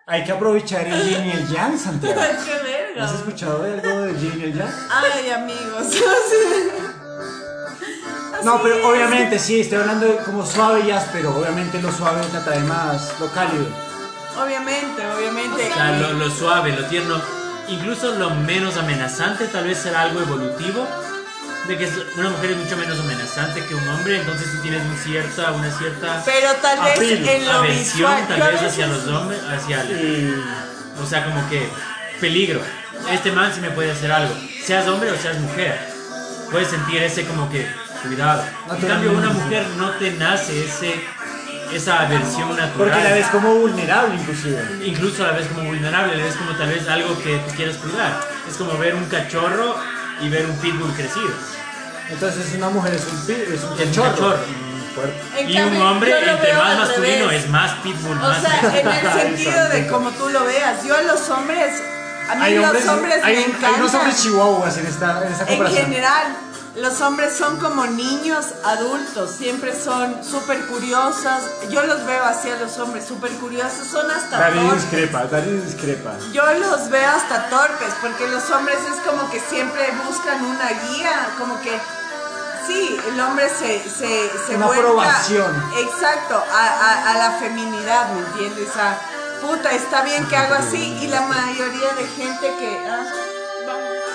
[0.08, 2.20] Hay que aprovechar el yin y el yang, Santiago.
[2.22, 3.06] Ay, qué verga.
[3.06, 4.74] ¿Has escuchado de algo del yin y el yang?
[4.90, 5.88] Ay, amigos.
[8.44, 8.86] No, pero es.
[8.86, 11.36] obviamente sí, estoy hablando de como suave y áspero.
[11.36, 13.66] Obviamente lo suave trata de más lo cálido.
[14.38, 15.72] Obviamente, obviamente.
[15.72, 17.20] O sea, lo, lo suave, lo tierno,
[17.70, 20.86] incluso lo menos amenazante, tal vez será algo evolutivo,
[21.68, 24.96] de que una mujer es mucho menos amenazante que un hombre, entonces tú tienes un
[24.98, 28.28] cierta, una cierta Pero tal vez Apil, en lo aversión visual.
[28.28, 30.44] tal yo a vez veces- hacia los hombres, hacia el,
[31.02, 31.68] o sea, como que
[32.22, 32.62] peligro.
[33.12, 35.78] Este man sí me puede hacer algo, seas hombre o seas mujer,
[36.52, 37.68] puedes sentir ese como que
[38.04, 38.44] cuidado.
[38.80, 40.94] En cambio, una mujer no te nace ese
[41.74, 42.72] esa versión natural.
[42.78, 44.64] Porque la ves como vulnerable, inclusive.
[44.86, 48.22] Incluso la ves como vulnerable, la ves como tal vez algo que tú quieres cuidar.
[48.48, 49.76] Es como ver un cachorro
[50.22, 51.34] y ver un pitbull crecido.
[52.10, 54.12] Entonces una mujer es un, pitbull, es un cachorro.
[54.12, 54.38] cachorro.
[54.96, 55.22] Fuerte.
[55.38, 57.44] En Y cambio, un hombre, yo lo entre veo más al masculino, revés.
[57.44, 60.96] es más pitbull, O más sea, en el sentido de como tú lo veas, yo
[60.96, 61.82] a los hombres,
[62.30, 63.74] a mí Hay los hombres, hombres hay, me hay encantan.
[63.82, 65.86] unos hombres chihuahuas en esta, en esta En comparación.
[65.86, 66.28] general,
[66.78, 71.42] los hombres son como niños adultos, siempre son súper curiosos.
[71.70, 74.82] Yo los veo así a los hombres, súper curiosos, son hasta Darío torpes.
[74.84, 76.12] discrepa, Darío discrepa.
[76.34, 81.30] Yo los veo hasta torpes, porque los hombres es como que siempre buscan una guía,
[81.40, 81.80] como que
[82.68, 85.64] sí, el hombre se, se, se Una vuelca- aprobación.
[85.78, 88.76] Exacto, a, a- a la feminidad, ¿me entiendes?
[88.76, 88.98] A,
[89.42, 92.86] puta, está bien que hago así, y la mayoría de gente que...
[92.90, 93.06] ah,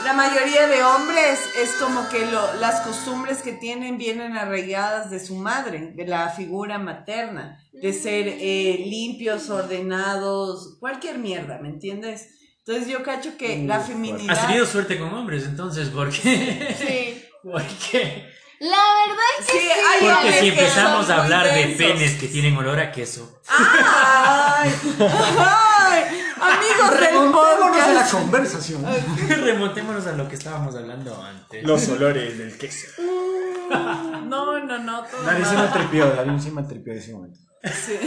[0.05, 5.21] la mayoría de hombres es como que lo- las costumbres que tienen vienen arraigadas de
[5.21, 12.29] su madre, de la figura materna, de ser eh, limpios, ordenados, cualquier mierda, ¿me entiendes?
[12.59, 14.37] Entonces yo cacho que la feminidad...
[14.37, 16.75] Has tenido suerte con hombres, entonces, ¿por qué?
[16.79, 17.25] Sí.
[17.43, 18.29] ¿Por qué?
[18.61, 19.71] La verdad es que Sí, sí.
[19.73, 24.71] hay Porque si empezamos a hablar de penes que tienen olor a queso, ¡Ay!
[26.41, 28.13] Amigos del Remontémonos a la podcast.
[28.13, 28.85] conversación.
[29.29, 31.65] remontémonos a lo que estábamos hablando antes.
[31.65, 32.87] Los olores del queso.
[33.71, 35.65] No, no, no, todo Darío se mal.
[35.69, 37.39] maltripió, Darío se maltripió en ese momento.
[37.65, 37.99] Sí.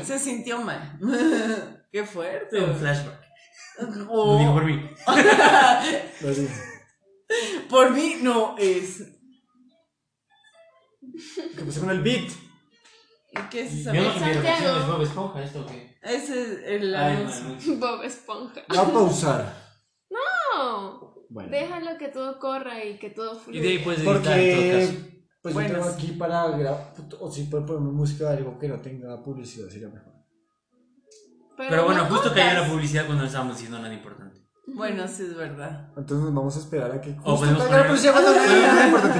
[0.04, 0.98] Se sintió mal.
[1.92, 2.58] Qué fuerte.
[2.58, 3.20] un flashback.
[4.08, 4.32] Oh.
[4.32, 4.90] Lo digo por mí.
[7.68, 9.02] Por mí no es.
[11.56, 12.30] ¿Qué pasó con el beat?
[13.50, 13.92] ¿Qué es esa?
[13.92, 14.86] Yo no Santiago.
[14.92, 15.87] Bob Esponja, ¿esto qué?
[16.02, 17.76] Ese es el Ay, anuncio.
[17.78, 18.62] Bob Esponja.
[18.68, 19.68] La voy a pausar.
[20.10, 21.14] No.
[21.30, 21.50] Bueno.
[21.50, 23.58] Déjalo que todo corra y que todo fluya.
[23.58, 25.08] Y de ahí puedes editar en todo Porque caso.
[25.42, 28.68] pues Bueno, yo tengo aquí para grabar, o si puedo poner música de algo que
[28.68, 30.14] no tenga publicidad sería mejor.
[31.56, 32.70] Pero bueno, no justo cayó la cortas.
[32.70, 34.40] publicidad cuando no estábamos diciendo nada importante.
[34.78, 35.88] Bueno, sí es verdad.
[35.96, 37.86] Entonces nos vamos a esperar a que O podemos poner,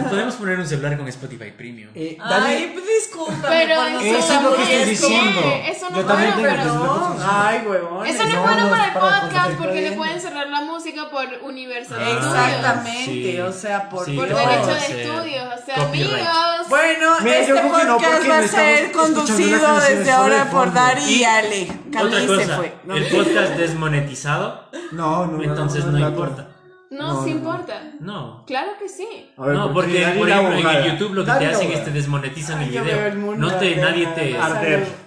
[0.09, 1.91] podemos poner un celular con Spotify Premium.
[1.97, 2.47] Eh, dale.
[2.47, 3.49] Ay, pues discúlpame.
[3.49, 5.41] Pero eso es lo que estoy diciendo.
[5.67, 7.17] Eso no Yo es también bueno, pero-.
[7.29, 8.15] Ay, huevones.
[8.15, 11.11] Eso no es No, bueno no, para el podcast porque le pueden cerrar la música
[11.11, 12.11] por Universal Ah.
[12.13, 13.41] Exactamente, Sí.
[13.41, 15.47] o sea, por Sí, Por derecho de estudios.
[15.61, 16.58] O sea, amigos.
[16.69, 20.73] Bueno, Mira, este no, podcast porque va a no ser conducido desde ahora por.
[20.73, 21.63] Dari y Ale.
[21.89, 22.75] Otra Camille se cosa, fue.
[22.85, 22.97] ¿no?
[22.97, 25.43] el podcast desmonetizado, No, no, no.
[25.43, 26.49] entonces no, no, no, importa.
[26.91, 27.41] No, No, sí no, no.
[27.51, 27.93] importa.
[28.01, 28.45] No.
[28.47, 29.31] Claro que sí.
[29.37, 32.69] Ver, no, porque, por ejemplo, en YouTube lo que te hacen es te desmonetizan el
[32.69, 33.15] Ay, video.
[33.37, 34.37] No te, nadie te,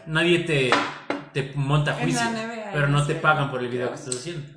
[0.08, 0.72] nadie te,
[1.34, 2.28] te monta En la juicio,
[2.74, 4.48] pero no te pagan por el video que estás haciendo.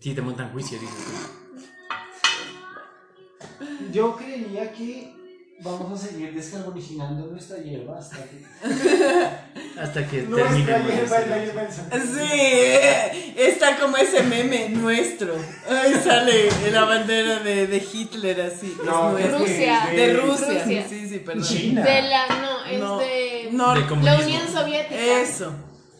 [0.00, 1.10] Sí, te montan juicio, dices tú.
[3.92, 5.14] Yo creería que
[5.60, 8.44] vamos a seguir descarbonizando nuestra hierba hasta que.
[9.80, 10.94] Hasta que Nuestra termine.
[10.96, 11.68] hierba es la hierba.
[11.70, 15.34] Sí, está como ese meme nuestro.
[15.70, 18.76] Ahí sale la bandera de, de Hitler así.
[18.78, 19.38] es No, nuestro.
[19.38, 19.88] Rusia.
[19.94, 20.46] De Rusia.
[20.64, 20.86] Rusia.
[20.88, 21.44] Sí, sí, perdón.
[21.44, 21.82] China.
[21.84, 22.26] De la.
[22.28, 23.48] No, es No, de.
[23.52, 24.16] no, De la.
[24.18, 25.20] Unión Soviética.
[25.22, 25.52] Eso.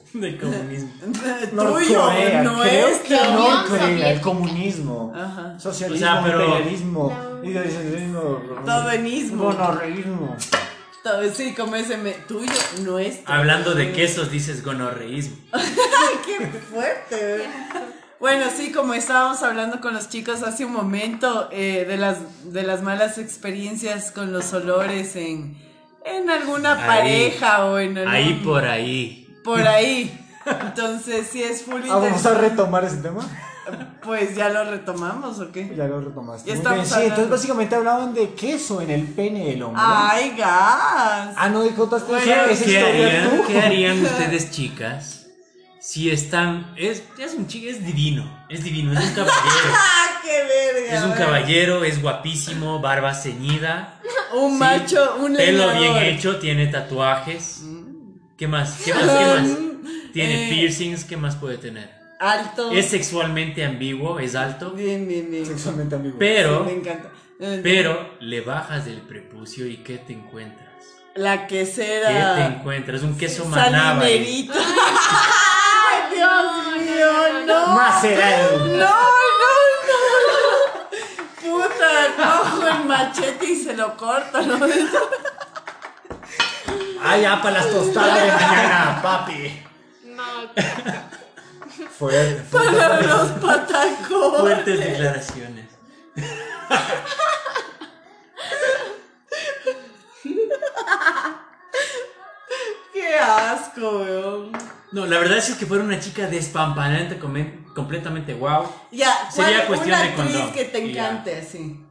[0.19, 0.91] De comunismo.
[1.51, 3.09] Tuyo, Norcorea, creo nuestro.
[3.09, 5.59] que Unión Norcorea, el comunismo, Ajá.
[5.61, 8.43] socialismo, O sea, pero- imperialismo, idealismo.
[11.05, 12.53] Todo, sí, como ese me, tuyo,
[12.83, 13.33] nuestro.
[13.33, 15.37] Hablando de quesos, dices gonorreísmo.
[16.27, 17.45] Qué fuerte.
[18.21, 22.19] Bueno, sí, como estábamos hablando con los chicos hace un momento eh, de, las,
[22.53, 25.57] de las malas experiencias con los olores en,
[26.05, 26.87] en alguna Ahí.
[26.87, 29.28] pareja o en algún- Ahí por ahí.
[29.49, 30.27] Por ahí.
[30.61, 33.27] Entonces, sí es full Ah, vamos a retomar ese tema.
[34.03, 35.75] Pues ya lo retomamos, ¿o qué?
[35.77, 36.49] Ya lo retomaste.
[36.49, 37.15] Ya Muy estamos bien, sí, hablando.
[37.15, 39.83] entonces básicamente hablaban de queso en el pene del hombre.
[39.85, 41.35] ¡Ay, gas!
[41.37, 42.89] Ah, no, contaste Bueno, esa, esa ¿Qué historia
[43.19, 43.45] harían, tú.
[43.47, 45.27] qué harían ustedes, chicas,
[45.81, 46.73] si están...
[46.79, 49.37] Es, es un chico, es divino, es divino, es un caballero.
[49.75, 50.95] ¡Ah, qué verga!
[50.99, 54.01] Es un caballero, es guapísimo, barba ceñida,
[54.35, 55.79] Un sí, macho, un pelo leñador.
[55.79, 57.61] bien hecho, tiene tatuajes.
[58.39, 58.81] ¿Qué más?
[58.85, 59.03] ¿Qué más?
[59.03, 59.59] ¿Qué más?
[60.13, 61.91] Tiene Eh, piercings, ¿qué más puede tener?
[62.21, 62.73] Alto.
[62.73, 65.45] Es sexualmente ambiguo, es alto, Bien, bien, bien.
[65.47, 66.17] Sexualmente amigo.
[66.19, 67.11] pero, Sí, me encanta.
[67.41, 70.67] Eh, pero le bajas del prepucio y ¿qué te encuentras?
[71.15, 72.35] La ¿Qué quesera.
[72.37, 73.03] te encuentras?
[73.03, 74.01] Un queso manaba.
[74.03, 74.53] Salinerito.
[74.59, 77.45] ¡Ay, Dios mío!
[77.47, 77.67] ¡No!
[77.75, 78.67] Macerado.
[78.67, 79.53] ¡No, no,
[79.89, 81.59] no!
[81.59, 84.59] Puta, cojo el machete y se lo corto, ¿no?
[87.03, 89.63] Ah, ya para las tostadas de mañana, papi.
[90.05, 90.25] No,
[91.91, 92.43] Fuerte.
[92.51, 94.41] Para los patacos.
[94.41, 95.69] Fuertes declaraciones.
[103.19, 104.53] asco, weón.
[104.93, 107.19] No, la verdad es que fuera una chica despampanante,
[107.75, 108.67] completamente wow.
[108.91, 110.53] Ya, sería cuestión de condón.
[110.53, 111.85] que te encante, así.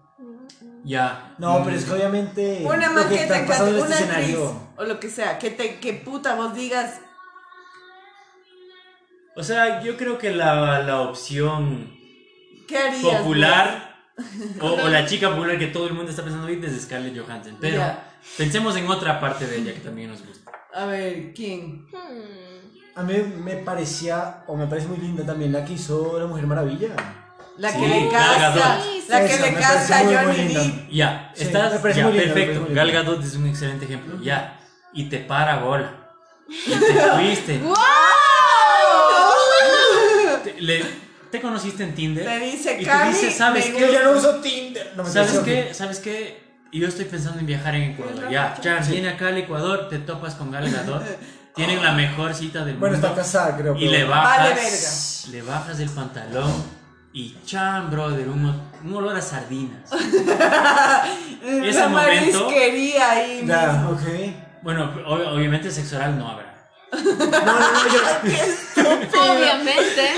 [0.88, 1.36] Ya.
[1.38, 2.62] No, pero es que obviamente.
[2.64, 4.38] Una más que, una este actriz.
[4.78, 7.02] O lo que sea, que te, que puta vos digas.
[9.36, 11.94] O sea, yo creo que la, la opción
[12.68, 13.98] ¿Qué harías, popular
[14.62, 17.58] o, la chica popular que todo el mundo está pensando hoy es Scarlett Johansson.
[17.60, 17.84] Pero
[18.38, 20.52] pensemos en otra parte de ella que también nos gusta.
[20.74, 21.86] A ver, ¿quién?
[22.96, 26.48] A mí me parecía, o me parece muy linda también la que hizo La Mujer
[26.48, 26.96] Maravilla.
[27.58, 28.80] La que le casca,
[29.10, 30.89] la que le casca a Johnny Depp.
[30.91, 31.82] Ya, estás, ya,
[32.12, 32.68] perfecto.
[32.70, 34.22] Gal Gadot es un excelente ejemplo.
[34.22, 34.60] Ya,
[34.93, 35.89] y te para gol.
[36.49, 37.58] Y te fuiste.
[37.60, 37.76] ¡Wow!
[40.43, 40.84] Te, le,
[41.32, 42.24] te conociste en Tinder.
[42.24, 43.80] Te dice, y te dice, ¿sabes qué?
[43.80, 44.93] Yo ya no uso Tinder.
[45.05, 45.74] ¿Sabes qué?
[45.74, 46.47] ¿Sabes qué?
[46.72, 48.30] Yo estoy pensando en viajar en Ecuador.
[48.30, 51.03] Ya, ya, viene acá al Ecuador, te topas con Gal Gadot.
[51.55, 52.80] Tienen la mejor cita del mundo.
[52.82, 53.76] Bueno, está casada, creo.
[53.76, 55.28] Y le bajas.
[55.32, 56.53] le bajas el pantalón.
[57.14, 59.91] Y chan, brother, un, un olor a sardinas.
[61.43, 62.49] Ese la momento.
[62.49, 63.43] ahí.
[63.45, 64.01] Ya, ok.
[64.62, 66.47] Bueno, obviamente sexo oral no habrá.
[66.91, 67.99] No, no, no, yo...
[69.34, 70.14] Obviamente.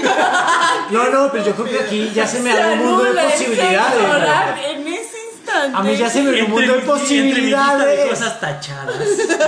[0.91, 4.65] No, no, pero yo creo que aquí ya se me abre un mundo de posibilidades.
[4.69, 4.83] En
[5.73, 8.03] a mí ya se me un mundo de posibilidades.
[8.03, 8.95] de cosas tachadas.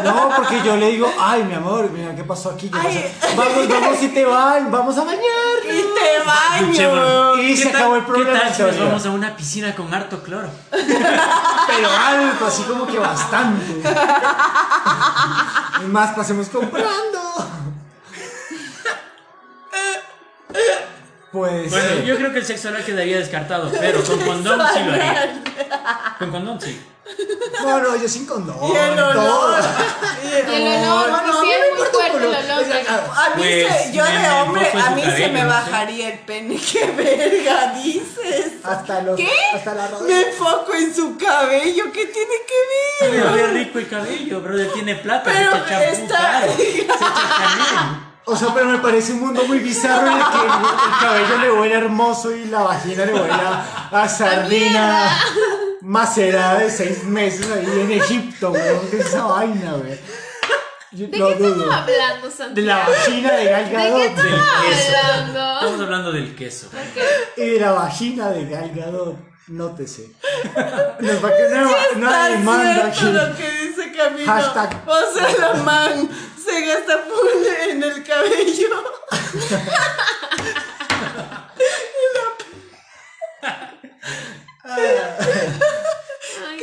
[0.04, 2.70] No, porque yo le digo, ay, mi amor, mira qué pasó aquí.
[2.70, 5.22] Vamos, vamos y te van, vamos a bañar.
[5.64, 7.42] Y te baño.
[7.42, 8.34] Y se acabó el problema.
[8.34, 10.50] ¿Qué tal si vamos a una piscina con harto cloro?
[10.72, 13.82] Pero alto, así como que bastante.
[15.84, 17.21] Y más, pasemos comprando.
[21.32, 21.70] Pues.
[21.70, 25.44] Bueno, yo creo que el sexo oral quedaría descartado, pero con condón sí lo haría.
[26.20, 26.88] Con condón sí.
[27.64, 28.58] No, no, yo sin condón.
[28.70, 29.60] Y el olor.
[30.24, 31.10] Y el olor.
[31.10, 32.42] No, no, sí es muy fuerte el olor.
[33.16, 36.60] A mí, se, pues, yo de hombre, a mí se me bajaría el pene.
[36.72, 38.54] ¿Qué verga dices?
[38.64, 39.16] Hasta los.
[39.16, 39.32] ¿Qué?
[39.54, 40.16] Hasta la rodilla.
[40.16, 41.86] Me enfoco en su cabello.
[41.94, 43.24] ¿Qué tiene que ver?
[43.24, 44.72] Pero es rico el cabello, brother.
[44.74, 45.32] Tiene plata.
[45.34, 46.42] Pero se echa está...
[46.56, 48.11] Se echa canela.
[48.26, 51.52] O sea, pero me parece un mundo muy bizarro en el que el, cabello le
[51.60, 53.34] huele hermoso y la vagina le huele
[53.92, 55.10] a, sardina
[55.82, 58.90] macerada de seis meses ahí en Egipto, weón.
[58.90, 60.00] ¿Qué es esa vaina, güey?
[60.92, 62.54] ¿De qué estamos hablando, Santiago?
[62.54, 63.98] De la vagina de Gal Gadot.
[63.98, 65.54] ¿De qué estamos hablando?
[65.54, 66.70] Estamos hablando del queso.
[67.38, 69.31] Y de la vagina de Gal Gadot.
[69.48, 70.12] Nótese.
[71.00, 73.06] Nos va a quedar una, una demanda aquí.
[73.06, 74.32] lo que dice Camilo.
[74.32, 74.84] Hashtag.
[74.88, 76.10] O sea, la man
[76.44, 78.84] se gasta full en el cabello.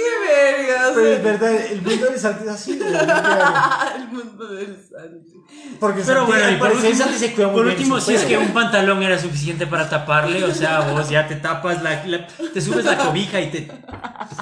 [0.08, 0.92] ¡Qué verga!
[0.94, 2.72] Pero es verdad, el mundo del Santi es así.
[3.96, 5.38] el mundo del Santi.
[5.80, 8.48] Porque Pero bueno, y por último, se cuida muy por último si es que un
[8.48, 12.98] pantalón era suficiente para taparle, o sea, vos ya te tapas, la, te subes la
[12.98, 13.70] cobija y te,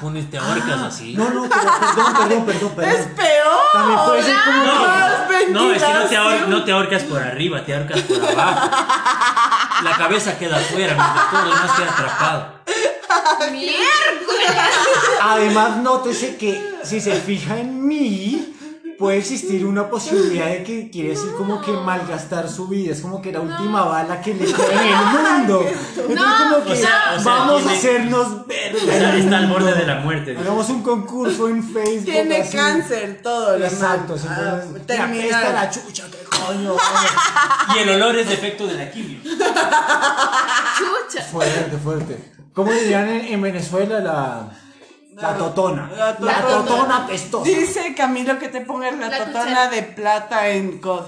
[0.01, 1.15] pones, te ahorcas así.
[1.15, 2.95] No, no, pero, perdón, perdón, perdón, perdón.
[2.95, 3.61] Es peor.
[3.73, 7.23] También puede ser como no, no, es que no te, ahor, no te ahorcas por
[7.23, 8.71] arriba, te ahorcas por abajo.
[9.85, 12.57] La cabeza queda afuera, mientras todo lo demás queda atrapado.
[15.23, 18.55] Además, nótese que si se fija en mí,
[18.99, 22.93] puede existir una posibilidad de que quiere decir como que malgastar su vida.
[22.93, 25.67] Es como que la última bala que le queda en el mundo.
[26.09, 26.85] Entonces, como que
[27.25, 28.77] vamos a hacernos ver.
[28.77, 30.37] Está, al borde de la muerte.
[30.39, 32.05] Hagamos un concurso en Facebook.
[32.05, 33.57] Tiene cáncer todo.
[33.57, 34.17] Exacto.
[34.29, 36.77] Ah, termina la chucha, qué coño.
[37.75, 39.21] y el olor es defecto de la quimio.
[39.23, 41.23] Chucha.
[41.31, 42.36] Fuerte, fuerte.
[42.57, 44.49] ¿Cómo dirían en, Venezuela la,
[45.13, 45.91] la, totona?
[45.95, 47.45] La totona, pestosa.
[47.45, 51.05] Dice Camilo que te pongas la, totona de plata en COD.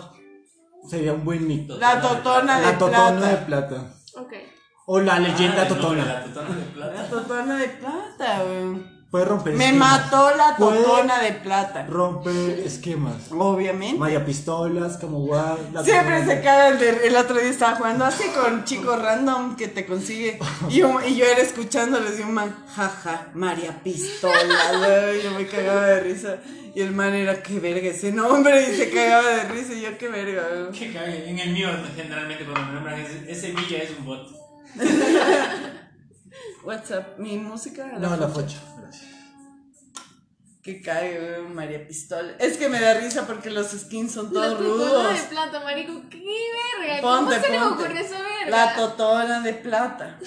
[0.91, 1.79] Sería un buen mito.
[1.79, 2.91] La totona de plata.
[2.91, 3.95] La totona de plata.
[4.17, 4.33] Ok.
[4.89, 6.05] O la leyenda totona.
[6.05, 6.93] la totona de plata.
[6.93, 8.98] La totona de plata, güey.
[9.11, 11.87] Puede romper Me mató la totona de plata.
[11.87, 13.31] Rompe esquemas.
[13.31, 13.99] Obviamente.
[13.99, 15.83] Maya pistolas, como guard.
[15.83, 19.87] Siempre se cae el, el otro día estaba jugando así con chico random que te
[19.87, 20.39] consigue.
[20.69, 25.15] Y, y yo era escuchando, les digo un man, jaja, María Pistola.
[25.25, 26.37] Yo me cagaba de risa.
[26.75, 28.61] Y el man era, qué verga ese nombre.
[28.71, 29.73] Y se cagaba de risa.
[29.73, 30.71] Y yo, qué verga.
[30.79, 31.31] Qué cague.
[31.31, 34.29] En el mío, generalmente, cuando me nombran, ese Villa es un bot.
[36.65, 37.87] WhatsApp, mi música.
[37.99, 38.59] no, la focha.
[40.63, 42.33] Que cae, María Pistola.
[42.39, 44.81] Es que me da risa porque los skins son todos la rudos.
[44.81, 46.25] La totona de plata, marico, qué
[46.81, 47.01] verga.
[47.01, 48.51] ¿Cómo se le ocurrió esa verga?
[48.51, 50.19] La totona de plata.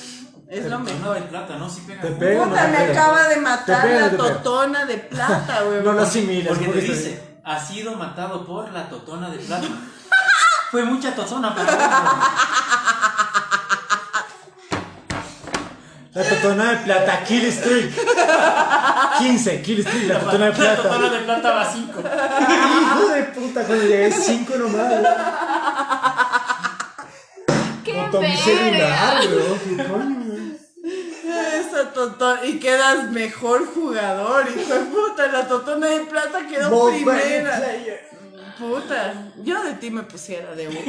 [0.47, 1.15] Es lo mejor.
[1.15, 1.69] de plata, ¿no?
[1.69, 2.01] Si pega.
[2.01, 5.83] Te pega, Puta, me acaba de matar la totona de plata, güey.
[5.83, 6.57] No lo asimilas.
[6.57, 9.67] Porque te dice, ha sido matado por la totona de plata.
[10.71, 11.77] Fue mucha totona para
[16.13, 17.89] La totona de plata, Kill Streak.
[19.17, 20.75] 15, Kill Streak, la totona de plata.
[20.75, 22.03] La totona de plata va 5.
[22.81, 24.93] Hijo de puta, cuando llegué 5 nomás.
[27.85, 29.59] ¡Qué Botó mi celular, weón.
[29.77, 30.21] ¿Qué coño?
[31.53, 32.45] Esa totona.
[32.45, 35.27] Y quedas mejor jugador, hijo de puta.
[35.27, 37.61] La totona de plata quedó Bob primera.
[38.61, 40.79] Puta, yo de ti me pusiera de uno.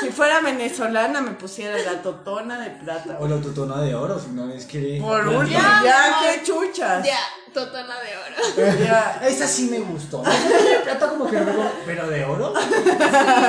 [0.00, 3.16] Si fuera venezolana, me pusiera la totona de plata.
[3.18, 4.98] O la totona de oro, si no es que.
[5.00, 6.16] Por último, Ya, ya, no.
[6.22, 7.04] qué chuchas.
[7.06, 7.18] Ya,
[7.54, 8.76] totona de oro.
[8.84, 9.20] Ya.
[9.26, 10.22] Esa sí me gustó.
[10.22, 11.52] De plata como que no
[11.86, 12.52] Pero de oro.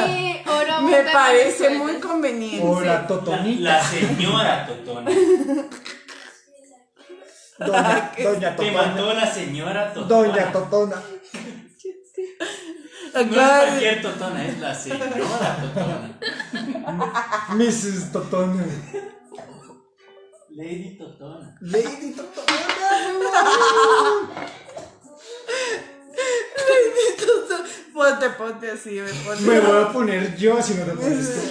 [0.05, 0.81] Sí, oro.
[0.83, 2.65] Me parece muy conveniente.
[2.65, 3.61] O la La, totonita.
[3.61, 5.11] la señora totona.
[7.59, 8.87] Doña, doña Te Totona.
[8.87, 10.07] mató la señora totona.
[10.27, 10.95] Doña Totona.
[13.13, 16.19] No es cualquier totona, es la señora totona.
[17.55, 18.11] Mrs.
[18.11, 18.65] Totona.
[20.49, 21.55] Lady totona.
[21.61, 22.53] Lady Totona.
[27.93, 29.43] Ponte, ponte así, me ponte.
[29.43, 31.41] Me voy a poner yo si no te pones tú.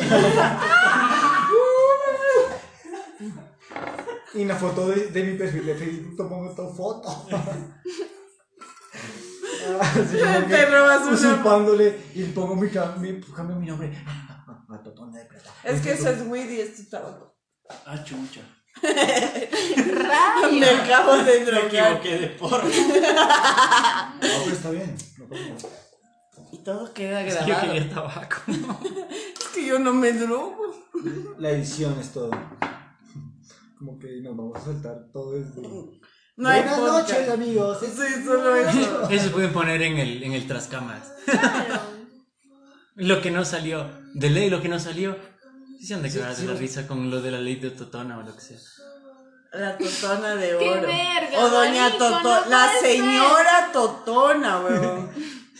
[4.34, 7.26] Y una foto de, de mi perfil de Facebook esta foto.
[9.80, 13.92] Así como que Te robas una- usurpándole y pongo mi, mi, cambio mi nombre
[14.68, 15.50] a Totona de Plata.
[15.64, 17.36] Es que eso es weed y esto es tabaco.
[17.86, 18.40] Ah, chucha.
[20.50, 21.66] Me acabo de Me drogar.
[21.96, 22.64] equivoqué de porra.
[24.22, 24.96] No, pero está bien.
[25.18, 25.68] No pasa nada.
[26.52, 27.72] Y todo queda Es que yo grabado.
[27.72, 28.36] quería tabaco.
[28.48, 30.74] Es que yo no me drogo.
[31.38, 32.30] La edición es todo.
[33.78, 35.60] Como que nos vamos a saltar todo desde.
[36.36, 37.10] No hay Buenas podcast.
[37.10, 37.78] noches, amigos.
[37.80, 39.08] Sí, solo eso.
[39.10, 41.12] Eso se pueden poner en el, en el trascamas.
[41.26, 41.80] Claro.
[42.96, 43.90] Lo que no salió.
[44.14, 45.16] De ley, lo que no salió.
[45.78, 47.56] Sí se han de Sí, cagar sí, de la risa con lo de la ley
[47.56, 48.56] de Totona o lo que sea.
[49.52, 50.80] La totona de ¡Qué oro.
[50.80, 52.40] verga, o doña marico, Totona.
[52.44, 55.10] no la señora Totona, weón.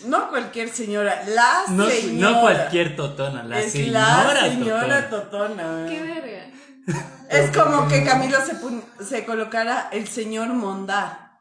[0.06, 2.30] No cualquier señora, la No, señora.
[2.34, 5.48] no cualquier Totona, la es señora, la señora Totona.
[5.48, 5.88] Totona, weón.
[5.90, 6.51] ¡Qué verga!
[7.32, 11.40] Es como que Camilo se, se colocara el señor Mondá.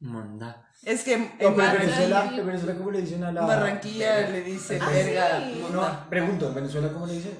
[0.00, 0.64] Monda.
[0.84, 3.40] Es que No, en Venezuela, en Venezuela, ¿cómo le dicen a la.
[3.42, 5.40] Barranquilla le dice Ah, verga.
[5.40, 5.58] sí.
[5.60, 5.92] Mondá.
[6.04, 7.38] No, pregunto, ¿en Venezuela cómo le dicen?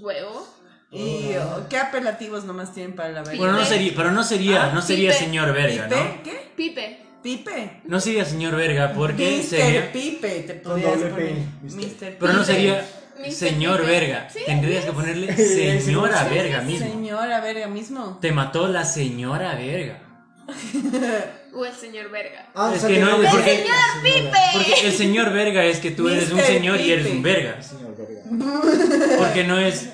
[0.00, 0.48] Huevo.
[0.90, 3.38] Y oh, qué apelativos nomás tienen para la verga.
[3.38, 5.24] Bueno, no sería, pero no sería, Ah, no sería Pipe.
[5.24, 5.96] señor verga, ¿Pipe?
[6.16, 6.22] ¿no?
[6.22, 6.52] ¿Qué?
[6.56, 7.06] Pipe.
[7.22, 7.82] Pipe.
[7.84, 9.92] No sería señor verga porque Mister sería.
[9.92, 11.34] Pipe, te podrías poner.
[11.62, 11.76] mister.
[11.76, 12.84] Mister Pero no sería
[13.30, 14.28] Señor verga.
[14.32, 15.36] Sí, Tendrías que ponerle
[15.80, 16.86] señora verga mismo.
[16.86, 18.18] Señora verga mismo.
[18.20, 19.98] Te mató la señora verga.
[21.54, 22.46] O el señor verga.
[22.54, 24.38] Ah, Es que no, porque- ¡Señor Pipe!
[24.54, 27.62] Porque el señor verga es que tú eres un señor y eres un verga.
[27.62, 28.22] Señor verga.
[29.18, 29.90] Porque no es.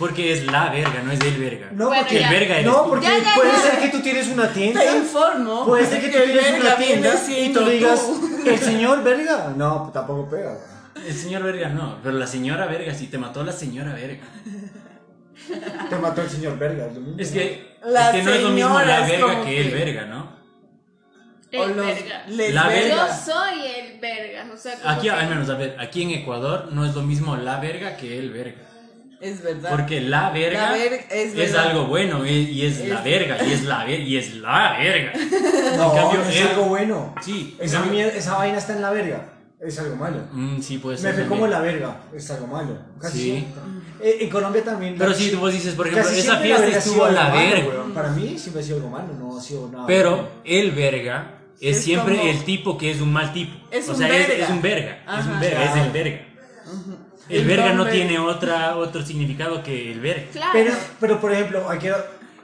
[0.00, 1.68] Porque es la verga, no es el verga.
[1.70, 3.58] No, Bueno, porque el verga eres No, porque Ya, ya, puede ya.
[3.60, 4.80] ser que tú tienes una tienda.
[4.80, 5.64] Te informo.
[5.64, 8.40] Puede ser que tú el tienes una tienda y tú le digas, tú.
[8.44, 9.54] el señor verga.
[9.56, 10.58] No, tampoco pega.
[11.06, 14.24] El señor verga no, pero la señora verga sí te mató la señora verga.
[15.90, 16.86] Te mató el señor verga.
[16.86, 17.16] es lo mismo.
[17.18, 20.36] Es que, La es que no es lo mismo la verga que el verga, ¿no?
[21.52, 22.24] El los- verga.
[22.28, 22.88] La verga.
[22.88, 23.16] Yo verga.
[23.16, 24.46] soy el verga.
[24.52, 27.36] O sea, Aquí, que- al menos, a ver, aquí en Ecuador no es lo mismo
[27.36, 28.62] la verga que el verga.
[29.20, 29.70] Es verdad.
[29.70, 33.64] Porque la verga La verga es algo bueno y, y es, la verga y es
[33.64, 35.12] la ver- y es la verga.
[35.76, 37.14] no, en cambio, es algo bueno.
[37.22, 39.32] Sí, Esa, cambio- esa vaina está en la verga.
[39.60, 40.18] Es algo malo.
[40.32, 41.12] Mm, sí, puede Me ser.
[41.14, 41.40] fue también.
[41.40, 41.96] como la verga.
[42.14, 42.76] Es algo malo.
[43.00, 43.24] Casi Sí.
[43.30, 43.62] siempre.
[44.02, 44.94] Eh, en Colombia también.
[44.98, 47.72] Pero si tú vos dices, por ejemplo, esa fiesta estuvo la verga.
[47.94, 49.86] Para mí siempre ha sido algo malo, no ha sido nada.
[49.86, 50.28] Pero bueno.
[50.44, 53.56] el verga es, Es siempre como- el tipo que es un mal tipo.
[53.70, 54.44] Es o un sea, es, verga.
[54.44, 54.98] es un verga.
[55.18, 56.20] es un verga, es el verga.
[57.28, 60.24] El El verga no tiene otra, otro significado que el verga.
[60.32, 60.50] Claro.
[60.52, 61.88] Pero, pero por ejemplo, aquí,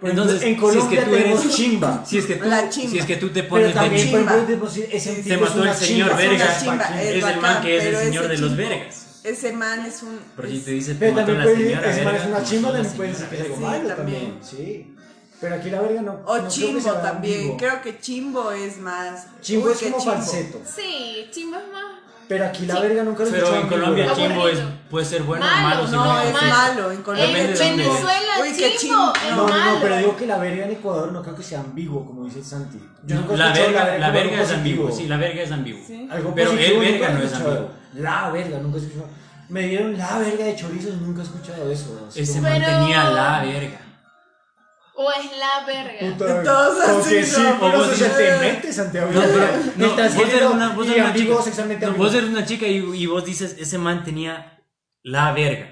[0.03, 2.05] Entonces, si es que tú tenemos eres- chimba.
[2.07, 2.91] Si es que tú, La chimba.
[2.91, 6.57] si es que tú te pones de ejemplo, ese Te mató el señor chimba, verga.
[7.03, 9.07] es el man que es el señor de los chimbo- vergas.
[9.25, 10.19] Ese man es un.
[10.35, 12.95] Pero si te dice, te Pero también puede señora ese man es una chimba, también
[12.97, 14.39] puede señora ser que es algo Sí, malo también.
[14.43, 14.97] Sí.
[15.41, 16.13] Pero aquí la verga no.
[16.13, 17.57] O no creo que chimbo también.
[17.57, 19.27] Creo que chimbo es más.
[19.41, 20.13] Chimbo Uy, es como chimbo.
[20.13, 20.61] falseto.
[20.75, 22.02] Sí, chimbo es más.
[22.33, 22.81] Pero aquí la Sí.
[22.83, 24.27] verga nunca lo he Pero en Colombia ambiguo.
[24.29, 24.59] chimbo es,
[24.91, 26.05] puede ser bueno o Malo, malo.
[26.05, 26.93] No, es que- malo.
[26.93, 29.13] En Colombia En Venezuela, Uy, qué chimbo chimbo.
[29.15, 29.73] es No, no, malo.
[29.75, 32.43] no, pero digo que la verga en Ecuador no creo que sea ambiguo, como dice
[32.43, 32.79] Santi.
[33.05, 35.83] Yo nunca he La verga, la verga es ambiguo, sí, la verga es ambiguo.
[35.87, 36.09] Sí.
[36.11, 37.69] Algo Pero el verga no es ambiguo.
[37.97, 39.09] La verga, nunca he escuchado.
[39.51, 42.07] Me dieron la verga de chorizos, nunca he escuchado eso.
[42.09, 43.79] Así Ese como- man Pero- tenía la verga.
[44.95, 45.99] O es la verga.
[46.17, 49.11] Puta, Todos así, porque sí, pero Vos eso se dices- te mete, Santiago.
[49.13, 51.45] No, pero, no, Estás vos eres una, vos eres una ambiguo chica.
[51.45, 54.63] sexualmente No, vos eres una chica y, y vos dices, ese man tenía
[55.03, 55.71] la verga.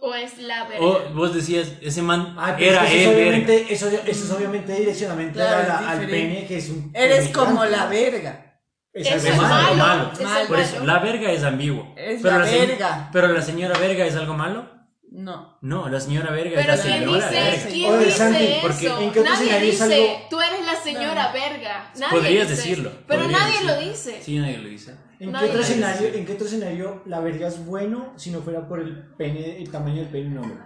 [0.00, 0.84] O es la verga.
[0.84, 3.30] O vos decías, ese man Ah, era es que el eso, es verga.
[3.30, 6.34] obviamente, eso, eso es obviamente direccionamiento Claro, es al diferente.
[6.34, 6.90] pene, que es un.
[6.94, 8.60] Eres como la verga.
[8.92, 9.54] Es Eso algo es es malo.
[9.54, 10.10] algo malo.
[10.12, 10.40] Eso Malo.
[10.40, 10.86] es Por eso, malo.
[10.86, 11.94] la verga es ambiguo.
[11.96, 13.08] Es pero la se- verga.
[13.12, 14.73] Pero la señora verga es algo malo.
[15.16, 15.56] No.
[15.62, 17.66] No, la señora verga Pero es la ¿quién señora dice, verga.
[17.68, 18.58] ¿quién Oye, dice Santi, eso?
[18.62, 21.92] porque ¿en qué nadie dice, algo- tú eres la señora verga.
[22.00, 22.90] Nadie Podrías dice decirlo.
[23.06, 23.74] Pero podrías nadie decirlo.
[23.74, 24.22] lo dice.
[24.22, 24.96] Sí, nadie lo dice.
[25.20, 28.66] ¿En qué, otro escenario, ¿En qué otro escenario la verga es bueno si no fuera
[28.66, 30.58] por el pene, el tamaño del pene de un hombre?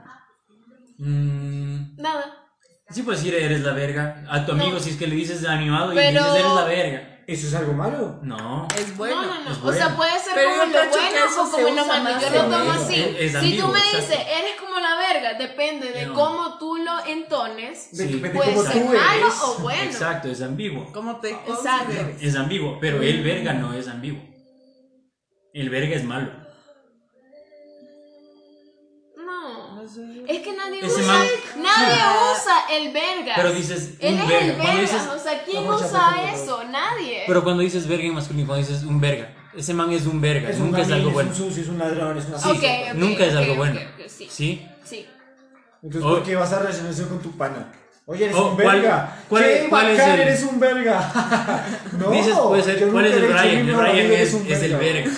[0.98, 2.24] Mm, Nada.
[2.90, 4.24] sí puedes decir eres la verga.
[4.30, 4.80] A tu amigo No.
[4.80, 7.17] si es que le dices animado y Pero- le dices eres la verga.
[7.28, 8.18] ¿Eso es algo malo?
[8.22, 8.66] No.
[8.74, 9.20] Es bueno.
[9.22, 9.50] no, no, no.
[9.52, 12.20] es O sea, puede ser Pero como lo bueno o como lo malo.
[12.20, 12.94] Yo lo tomo así.
[12.94, 13.96] Es- es si ambiguo, tú me exacto.
[13.98, 16.14] dices, eres como la verga, depende de No.
[16.14, 17.88] cómo tú lo entones.
[17.92, 18.06] Sí.
[18.32, 19.34] Puede ser tú malo eres.
[19.42, 19.82] o bueno.
[19.82, 20.90] Exacto, es ambiguo.
[20.90, 21.84] ¿Cómo te Exacto.
[21.92, 22.22] consideres?
[22.22, 24.22] Es ambiguo, pero el verga no es ambiguo.
[25.52, 26.30] El verga es malo.
[29.16, 29.82] No.
[29.82, 31.26] Es que nadie Ese usa, man-
[31.56, 32.02] nadie
[32.32, 33.32] usa el verga.
[33.36, 34.38] Pero dices Él es verga.
[34.46, 34.80] el verga.
[34.80, 36.47] dices, o sea, ¿quién usa eso?
[37.00, 37.22] Nadie.
[37.26, 40.50] pero cuando dices verga en masculino, cuando dices un verga, ese man es un verga,
[40.50, 41.30] Es un nunca es algo es bueno.
[41.30, 42.48] un sucio, es un ladrón, es una Sí,
[42.94, 43.80] nunca es algo bueno.
[44.06, 44.26] sí.
[44.30, 44.66] ¿Sí?
[44.84, 45.06] Sí.
[45.82, 47.72] Entonces, ¿por qué vas a relacionar eso con tu pana?
[48.06, 49.16] Oye, eres O, un ¿cuál- verga.
[49.28, 51.12] cuál ¿Qué es- cuál es el- eres un verga.
[51.98, 53.68] no, Dices, puede ser, ¿cuál es el Brian?
[53.68, 55.10] El Brian es, es el verga.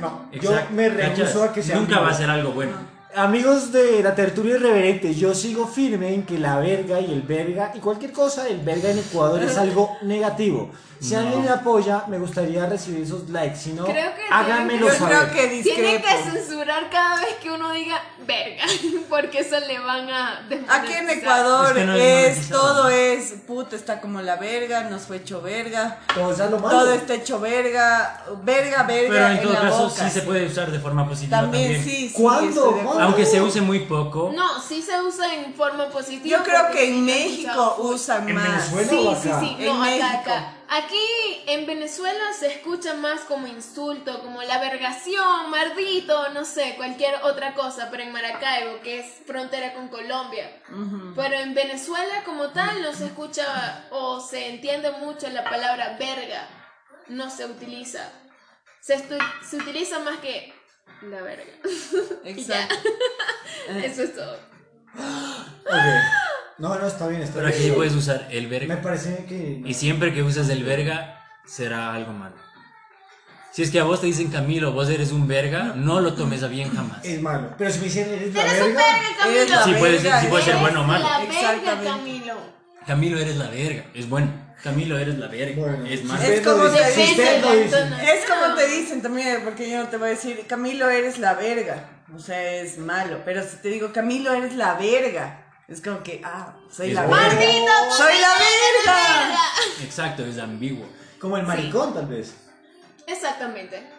[0.00, 0.68] No, Exacto.
[0.70, 2.72] yo me rehuso a que sea Nunca va a ser algo bueno.
[3.18, 7.72] Amigos de la tertulia irreverente, yo sigo firme en que la verga y el verga
[7.74, 10.70] y cualquier cosa, el verga en Ecuador es algo negativo.
[11.00, 11.20] Si No.
[11.20, 13.56] alguien me apoya, me gustaría recibir esos likes.
[13.56, 15.30] Si no, Creo que háganmelo Yo tienen saber.
[15.30, 18.64] creo que Tienen que censurar cada vez que uno diga verga,
[19.08, 21.08] porque eso le van a Aquí en.
[21.08, 25.02] Ecuador Es que no es es, monetizado, todo es puta, está como la verga, nos
[25.02, 26.80] fue hecho verga, Todo es a lo malo.
[26.80, 30.04] todo está hecho verga, verga, verga Pero en en todo la caso boca.
[30.04, 31.84] sí se puede usar de forma positiva También, también.
[31.84, 32.14] sí, sí.
[32.20, 32.72] ¿Cuándo?
[32.82, 33.07] ¿Cuándo?
[33.08, 34.30] Aunque se use muy poco.
[34.34, 36.38] No, sí se usa en forma positiva.
[36.38, 38.72] Yo creo que en México usan ¿En más.
[38.74, 38.88] Venezuela?
[38.90, 39.40] Sí, o sí, acá?
[39.40, 39.56] sí.
[39.58, 40.06] En No, acá, México.
[40.20, 40.54] acá.
[40.70, 47.14] Aquí en Venezuela se escucha más como insulto, como la vergación, mardito, no sé, cualquier
[47.22, 50.62] otra cosa, pero en Maracaibo, que es frontera con Colombia.
[51.16, 56.46] Pero en Venezuela como tal no se escucha o se entiende mucho la palabra verga.
[57.08, 58.12] No se utiliza.
[58.82, 58.98] Se,
[59.48, 60.52] se utiliza más que
[61.10, 61.44] la verga.
[62.24, 62.74] Exacto.
[63.84, 64.38] Eso es todo.
[64.94, 65.74] Ok.
[66.58, 68.82] No, no, está bien, está Pero aquí sí puedes usar el Me verga.
[68.82, 69.62] parece que.
[69.64, 72.34] Y siempre que uses el verga, será algo malo.
[73.52, 76.42] Si es que a vos te dicen Camilo, vos eres un verga, no lo tomes
[76.42, 77.04] a bien jamás.
[77.04, 77.54] Es malo.
[77.58, 78.82] Pero si me dicen, eres la Eres un verga.
[78.92, 79.38] verga, Camilo.
[79.40, 81.04] Eres la Sí, puede ser, verga, sí puede ser bueno o malo.
[81.08, 81.84] La verga, Exactamente.
[81.88, 82.34] Camilo.
[82.86, 83.84] Camilo, eres la verga.
[83.94, 84.47] Es bueno.
[84.62, 85.54] Camilo, eres la verga.
[85.60, 87.10] Bueno, es usted Es como te si dicen.
[87.10, 87.76] usted lo dice.
[87.76, 91.18] Depende Es como te dicen también, porque yo no te voy a decir, Camilo, eres
[91.18, 91.88] la verga.
[92.14, 93.20] O sea, es malo.
[93.24, 95.44] Pero si te digo, Camilo, eres la verga.
[95.68, 97.20] Es como que, ah, soy Es la verga.
[97.96, 99.40] ¡Soy la verga!
[99.82, 100.86] Exacto, es ambiguo.
[101.20, 102.34] Como el maricón, tal vez.
[103.06, 103.97] Exactamente.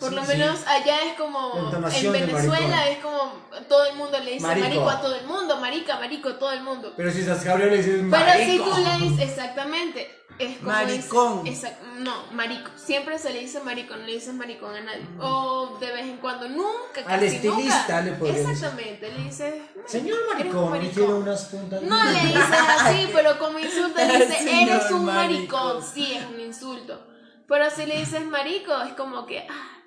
[0.00, 0.28] Por Sí, lo sí.
[0.28, 1.52] menos allá es como
[1.92, 2.88] en Venezuela maricón.
[2.90, 3.32] es como
[3.68, 4.66] todo el mundo le dice Marico.
[4.66, 6.94] marico, a todo el mundo, marica, marico, todo el mundo.
[6.96, 8.64] Pero si estás cabrón, le dices Pero marico.
[8.64, 11.44] si tú le dices exactamente es como Maricón.
[11.44, 12.70] dice- exact- no, marico.
[12.76, 15.06] Siempre se le dice marico, no le dices maricón a nadie.
[15.20, 18.00] O de vez en cuando, nunca, Al casi estilista nunca.
[18.00, 18.48] le decir.
[18.50, 19.54] Exactamente, le dices
[19.86, 21.82] Señor maricón, me quiero unas puntas.
[21.82, 22.42] No le dices
[22.80, 25.56] así, pero como insulto le dices, Señor eres un marico.
[25.58, 25.84] maricón.
[25.84, 27.06] Sí, es un insulto.
[27.46, 29.79] Pero si le dices marico, es como que, ah,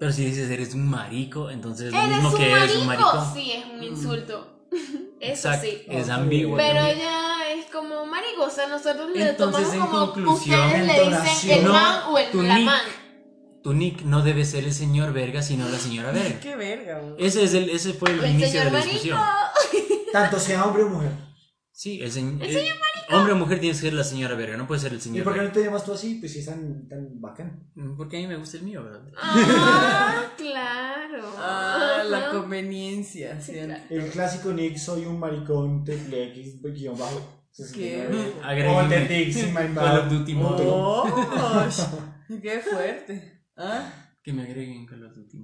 [0.00, 2.86] Pero si dices eres un marico, entonces es lo eres mismo un que eres un
[2.86, 3.30] marico.
[3.34, 4.54] Sí, es un insulto.
[5.20, 5.82] Eso Exacto, sí.
[5.88, 6.56] es ambiguo.
[6.56, 6.98] Pero también.
[6.98, 11.10] ella es como marico, o sea, nosotros le Entonces, tomamos en como conclusión, ustedes le
[11.10, 12.64] dicen el No, man o el tu la nick.
[12.66, 12.80] man.
[13.64, 16.38] Tu nick no debe ser el señor verga, sino la señora verga.
[16.42, 17.02] Qué verga.
[17.18, 18.92] Ese, es el, ese fue el, El inicio de la marico.
[18.92, 19.18] discusión.
[20.12, 21.10] Tanto sea hombre o mujer.
[21.72, 22.38] Sí, el, señor
[23.10, 25.24] Hombre o mujer tiene que ser la señora verga, no puede ser el ¿Y señor
[25.24, 26.16] por qué no te llamas tú así?
[26.16, 27.70] Pues si es tan, tan bacán.
[27.74, 29.02] Mm, Porque a mí me gusta el mío, ¿verdad?
[29.20, 31.22] Ah, claro.
[31.38, 33.74] Ah, la conveniencia, ¿cierto?
[33.90, 37.34] El clásico nick, soy un maricón, triple X, guion bajo.
[37.74, 38.06] ¿Qué?
[38.40, 38.88] Oh, agréguenme.
[39.08, 40.08] the dicks in my Call of.
[40.10, 40.68] Duty Mobile.
[40.70, 41.66] Oh,
[42.42, 43.42] qué fuerte.
[43.56, 43.90] ¿Ah?
[44.22, 45.38] Que me agreguen Call of Duty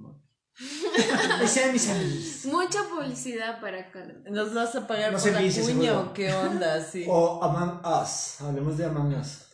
[1.73, 2.45] Mis amigos.
[2.45, 4.17] Mucha publicidad para Carlos.
[4.29, 6.81] ¿Nos vas a pagar No por se la dice cuña o qué onda?
[6.83, 7.05] Sí.
[7.09, 8.41] O Among Us.
[8.41, 9.45] Hablemos de Among Us.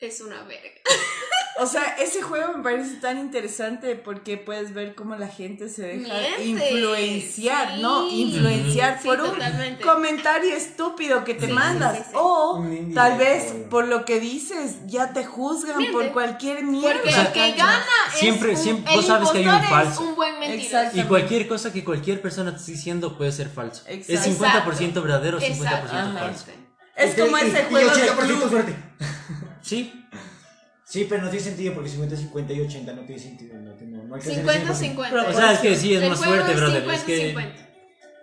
[0.00, 0.80] Es una verga.
[1.58, 5.82] O sea, ese juego me parece tan interesante porque puedes ver cómo la gente se
[5.82, 8.08] deja influenciar, ¿no?
[8.08, 9.36] Influenciar por un
[9.82, 12.06] comentario estúpido que te mandas.
[12.14, 12.64] o
[12.94, 17.00] tal vez por lo que dices ya te juzgan por cualquier mierda.
[17.02, 20.02] Porque el que gana siempre, es siempre, vos sabes que hay un falso.
[20.02, 20.90] un buen mentiroso.
[20.98, 23.82] Y cualquier cosa que cualquier persona te esté diciendo puede ser falso.
[23.86, 26.46] Es 50% verdadero, 50% falso.
[26.96, 28.76] Es como ese juego de suerte.
[29.62, 29.99] Sí.
[30.90, 33.54] Sí, pero no tiene sentido porque 50, 50 y 80 no tiene sentido.
[33.60, 35.28] No, no, no hay que 50, 50.
[35.28, 36.80] O sea, es que sí, es más fuerte, brother.
[36.80, 37.26] 50, es que...
[37.28, 37.68] 50.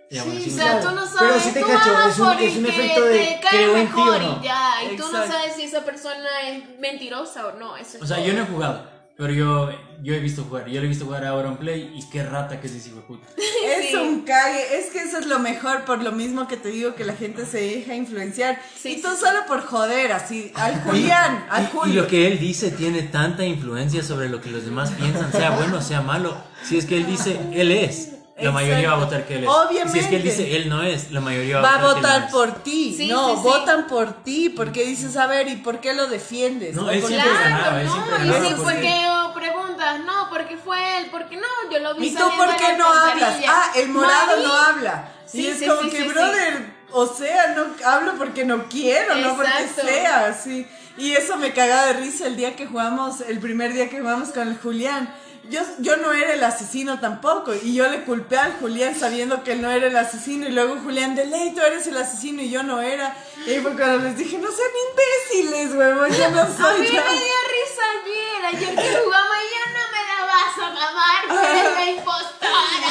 [0.09, 2.57] Ya, bueno, sí, o sea, tú no sabes, pero sí te cacho, es un, es
[2.57, 4.39] un efecto de creo en ti o no.
[4.41, 7.77] Y ya, y tú no sabes si esa persona es mentirosa o no.
[7.77, 8.96] Eso o sea, yo no he jugado.
[9.17, 9.69] Pero yo,
[10.03, 12.67] yo he visto jugar, yo lo he visto jugar a Play y qué rata que
[12.67, 13.27] es ese hijo de puta.
[13.67, 16.93] Es un cague, es que eso es lo mejor, por lo mismo que te digo
[16.93, 18.59] que la gente se deja influenciar.
[18.83, 21.97] y tú solo por joder, así, al Julián, al Julián.
[21.97, 25.51] Y lo que él dice tiene tanta influencia sobre lo que los demás piensan, sea
[25.51, 26.37] bueno o sea malo.
[26.63, 29.49] Si es que él dice, él es la mayoría va a votar que él es.
[29.49, 29.91] Obviamente.
[29.91, 32.63] Si es que él dice él no es, la mayoría va, a votar, votar por
[32.63, 33.07] ti.
[33.09, 36.75] no, votan por ti porque dices, a ver, ¿y por qué lo defiendes?
[36.75, 40.57] No, él siempre claro, ganaba, él siempre no, Y si fue que preguntas, no, porque
[40.57, 43.35] fue él, porque no, yo lo vi ¿Y tú por qué no hablas?
[43.47, 45.11] Ah, el morado no, habla.
[45.25, 50.33] Sí, es como que, brother, o sea, no hablo porque no quiero, no porque sea,
[50.33, 50.65] sí.
[50.97, 54.29] Y eso me cagaba de risa el día que jugamos, el primer día que jugamos
[54.29, 55.13] con el Julián
[55.49, 57.53] yo, yo no era el asesino tampoco.
[57.53, 60.47] Y yo le culpé al Julián sabiendo que él no era el asesino.
[60.47, 63.15] Y luego Julián, de ley, tú eres el asesino y yo no era.
[63.45, 66.65] Y fue cuando les dije, no sean imbéciles, huevón, yo no soy.
[66.65, 70.57] A mí me dio risa ayer, ayer que jugamos y yo no me la vas
[70.57, 72.89] a mamar, tú eres la impostora.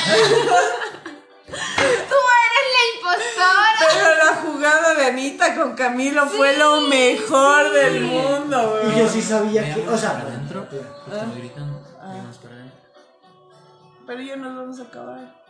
[1.47, 3.79] Tú eres la impostora.
[3.79, 9.23] Pero la jugada de Anita con Camilo fue lo mejor del mundo, Y yo sí
[9.23, 10.67] sabía que, o sea, adentro,
[14.07, 15.43] pero ya nos vamos a acabar.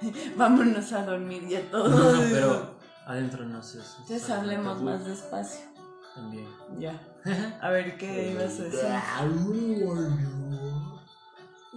[0.36, 1.90] Vámonos a dormir ya todos.
[1.90, 2.76] No, no, pero
[3.06, 3.78] adentro no sé.
[3.78, 5.66] Entonces hablemos más despacio.
[6.14, 6.46] También.
[6.78, 7.00] Ya.
[7.62, 8.80] A ver, ¿qué ibas a decir?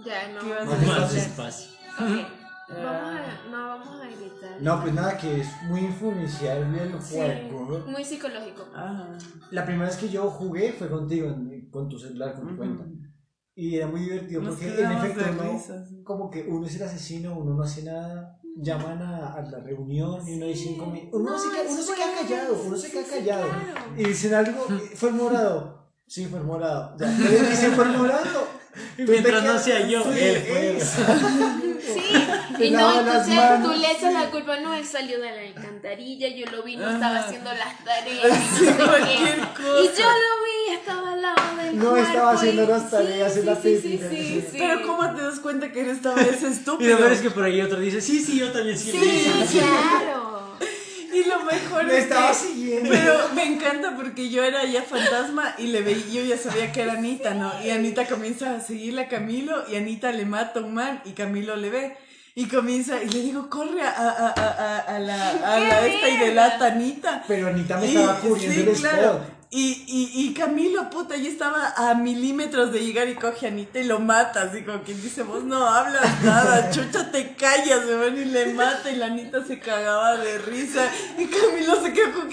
[0.04, 0.40] Ya, no.
[0.40, 0.88] ¿Qué ibas a decir?
[0.88, 1.76] Más despacio.
[1.94, 2.26] Okay.
[2.68, 4.60] Vamos a, no, vamos a gritar.
[4.60, 7.84] No, pues nada, que es muy influenciable el juego.
[7.86, 8.66] muy psicológico.
[8.74, 9.06] Ajá.
[9.52, 11.34] La primera vez que yo jugué fue contigo,
[11.70, 12.84] con tu celular, con tu cuenta.
[13.58, 17.54] Y era muy divertido porque en efecto no, como que uno es el asesino, uno
[17.54, 21.48] no hace nada, llaman a, a la reunión y uno dice cinco uno, no, se,
[21.48, 23.46] queda, uno se queda callado, uno se queda callado.
[23.96, 27.96] y dicen algo, fue el morado, sí fue el morado, ya, y dicen fue el
[27.96, 28.46] morado,
[28.98, 30.78] mientras no sea yo, él fue.
[31.94, 36.28] Sí, y no, entonces tú le echas la culpa, no, él salió de la alcantarilla,
[36.28, 38.60] yo lo vi, no estaba haciendo las tareas.
[38.60, 43.56] y yo lo vi, estaba al lado del No estaba haciendo las tareas en la
[43.56, 46.90] sí, Pero ¿cómo te das cuenta que eres esta vez estúpido?
[46.90, 48.90] Y de ver es que por ahí otro dice, sí, sí, yo también sí.
[48.90, 50.35] Sí, claro.
[51.16, 52.90] Y lo mejor me estaba siguiendo.
[52.90, 56.82] Pero me encanta porque yo era ya fantasma y le veía, yo ya sabía que
[56.82, 57.52] era Anita, ¿no?
[57.64, 61.12] Y Anita comienza a seguirle a Camilo y Anita le mata a un man y
[61.12, 61.96] Camilo le ve.
[62.38, 66.18] Y comienza, y le digo, corre a, a, a, a la, a la esta y
[66.18, 67.24] delata Anita.
[67.26, 69.20] Pero Anita me estaba cubriendo el claro.
[69.50, 73.78] Y, y, y Camilo, puta, ya estaba a milímetros de llegar y coge a Anita
[73.78, 77.94] y lo mata, así como quien dice, vos no hablas nada, chucha, te callas, me
[77.94, 82.12] van y le mata y la Anita se cagaba de risa y Camilo se quedó
[82.12, 82.28] con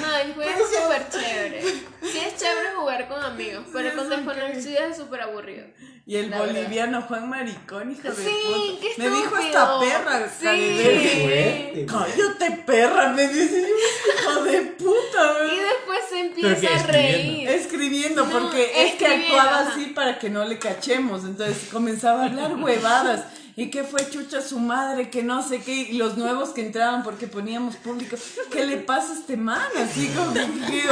[0.00, 1.62] No, el juego es súper chévere.
[1.62, 5.66] Sí es chévere jugar con amigos, pero con desconocidos es súper aburrido.
[6.08, 8.94] Y el boliviano Juan Maricón, hijo de sí, puta.
[8.96, 11.86] Me dijo esta perra, sí.
[11.86, 15.34] Cállate, perra, me dice, hijo de puta.
[15.52, 17.48] Y después se empieza a reír.
[17.50, 21.24] Escribiendo, porque es que actuaba así para que no le cachemos.
[21.24, 23.26] Entonces comenzaba a hablar huevadas.
[23.58, 25.10] ¿Y qué fue chucha su madre?
[25.10, 25.72] Que no sé qué.
[25.72, 28.16] Y los nuevos que entraban porque poníamos público.
[28.52, 29.66] ¿Qué le pasa a este man?
[29.76, 30.84] Así como que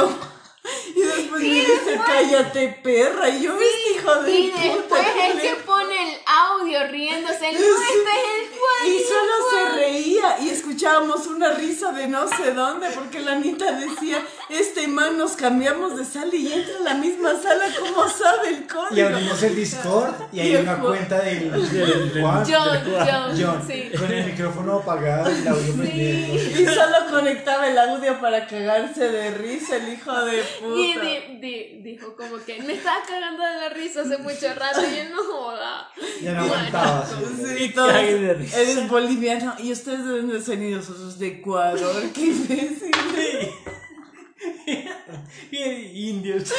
[0.93, 3.29] y después me dice, cállate, perra.
[3.29, 7.49] Y yo, este hijo de Y después el que pone el audio riéndose.
[7.49, 10.39] El, no, este es el Y solo se reía.
[10.39, 12.89] Y escuchábamos una risa de no sé dónde.
[12.91, 17.33] Porque la Anita decía, este man nos cambiamos de sala y entra en la misma
[17.41, 17.65] sala.
[17.79, 18.95] ¿Cómo sabe el código?
[18.95, 21.51] Y abrimos el Discord y hay una cuenta del,
[22.21, 22.43] Juan.
[22.49, 23.91] John, John, John, sí.
[23.97, 26.53] Con el micrófono apagado y el audio sí.
[26.59, 30.43] Y solo conectaba el audio para cagarse de risa el hijo de
[30.75, 35.03] y dijo como que me estaba cagando de la risa hace mucho rato y yo
[35.15, 35.23] no
[36.21, 37.05] Ya no aguantaba.
[37.05, 42.91] Sí, todos, eres boliviano y ustedes de dónde son nosotros de Ecuador, qué imbécil.
[45.51, 45.57] Y
[46.09, 46.49] indios.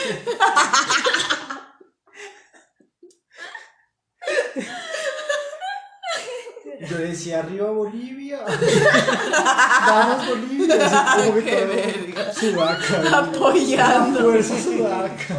[6.89, 8.41] Yo decía, arriba Bolivia.
[9.87, 10.87] Vamos Bolivia.
[10.87, 12.33] Así como que verga.
[12.33, 13.19] Sudaca.
[13.19, 14.21] Apoyando.
[14.21, 15.37] Fuerza Sudaca.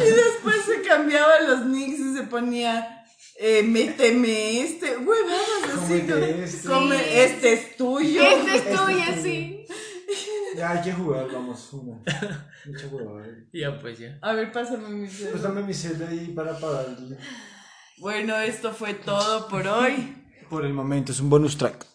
[0.00, 3.00] Y después se cambiaban los nicks y se ponía.
[3.36, 6.68] Eh, méteme este, huevadas así, Cómete como, este.
[6.68, 7.04] come, Sí.
[7.14, 8.22] este es tuyo.
[8.22, 9.64] Este es Este tuya, es sí.
[10.56, 12.00] Ya hay que jugar, vamos, una.
[12.64, 13.26] Mucha huevada.
[13.52, 14.16] Ya, pues ya.
[14.22, 15.42] A ver, pásame mi Pues celular.
[15.42, 17.16] dame mi celda ahí para pagarle.
[17.98, 20.16] Bueno, esto fue todo por hoy.
[20.50, 21.86] Por el momento, es un bonus track.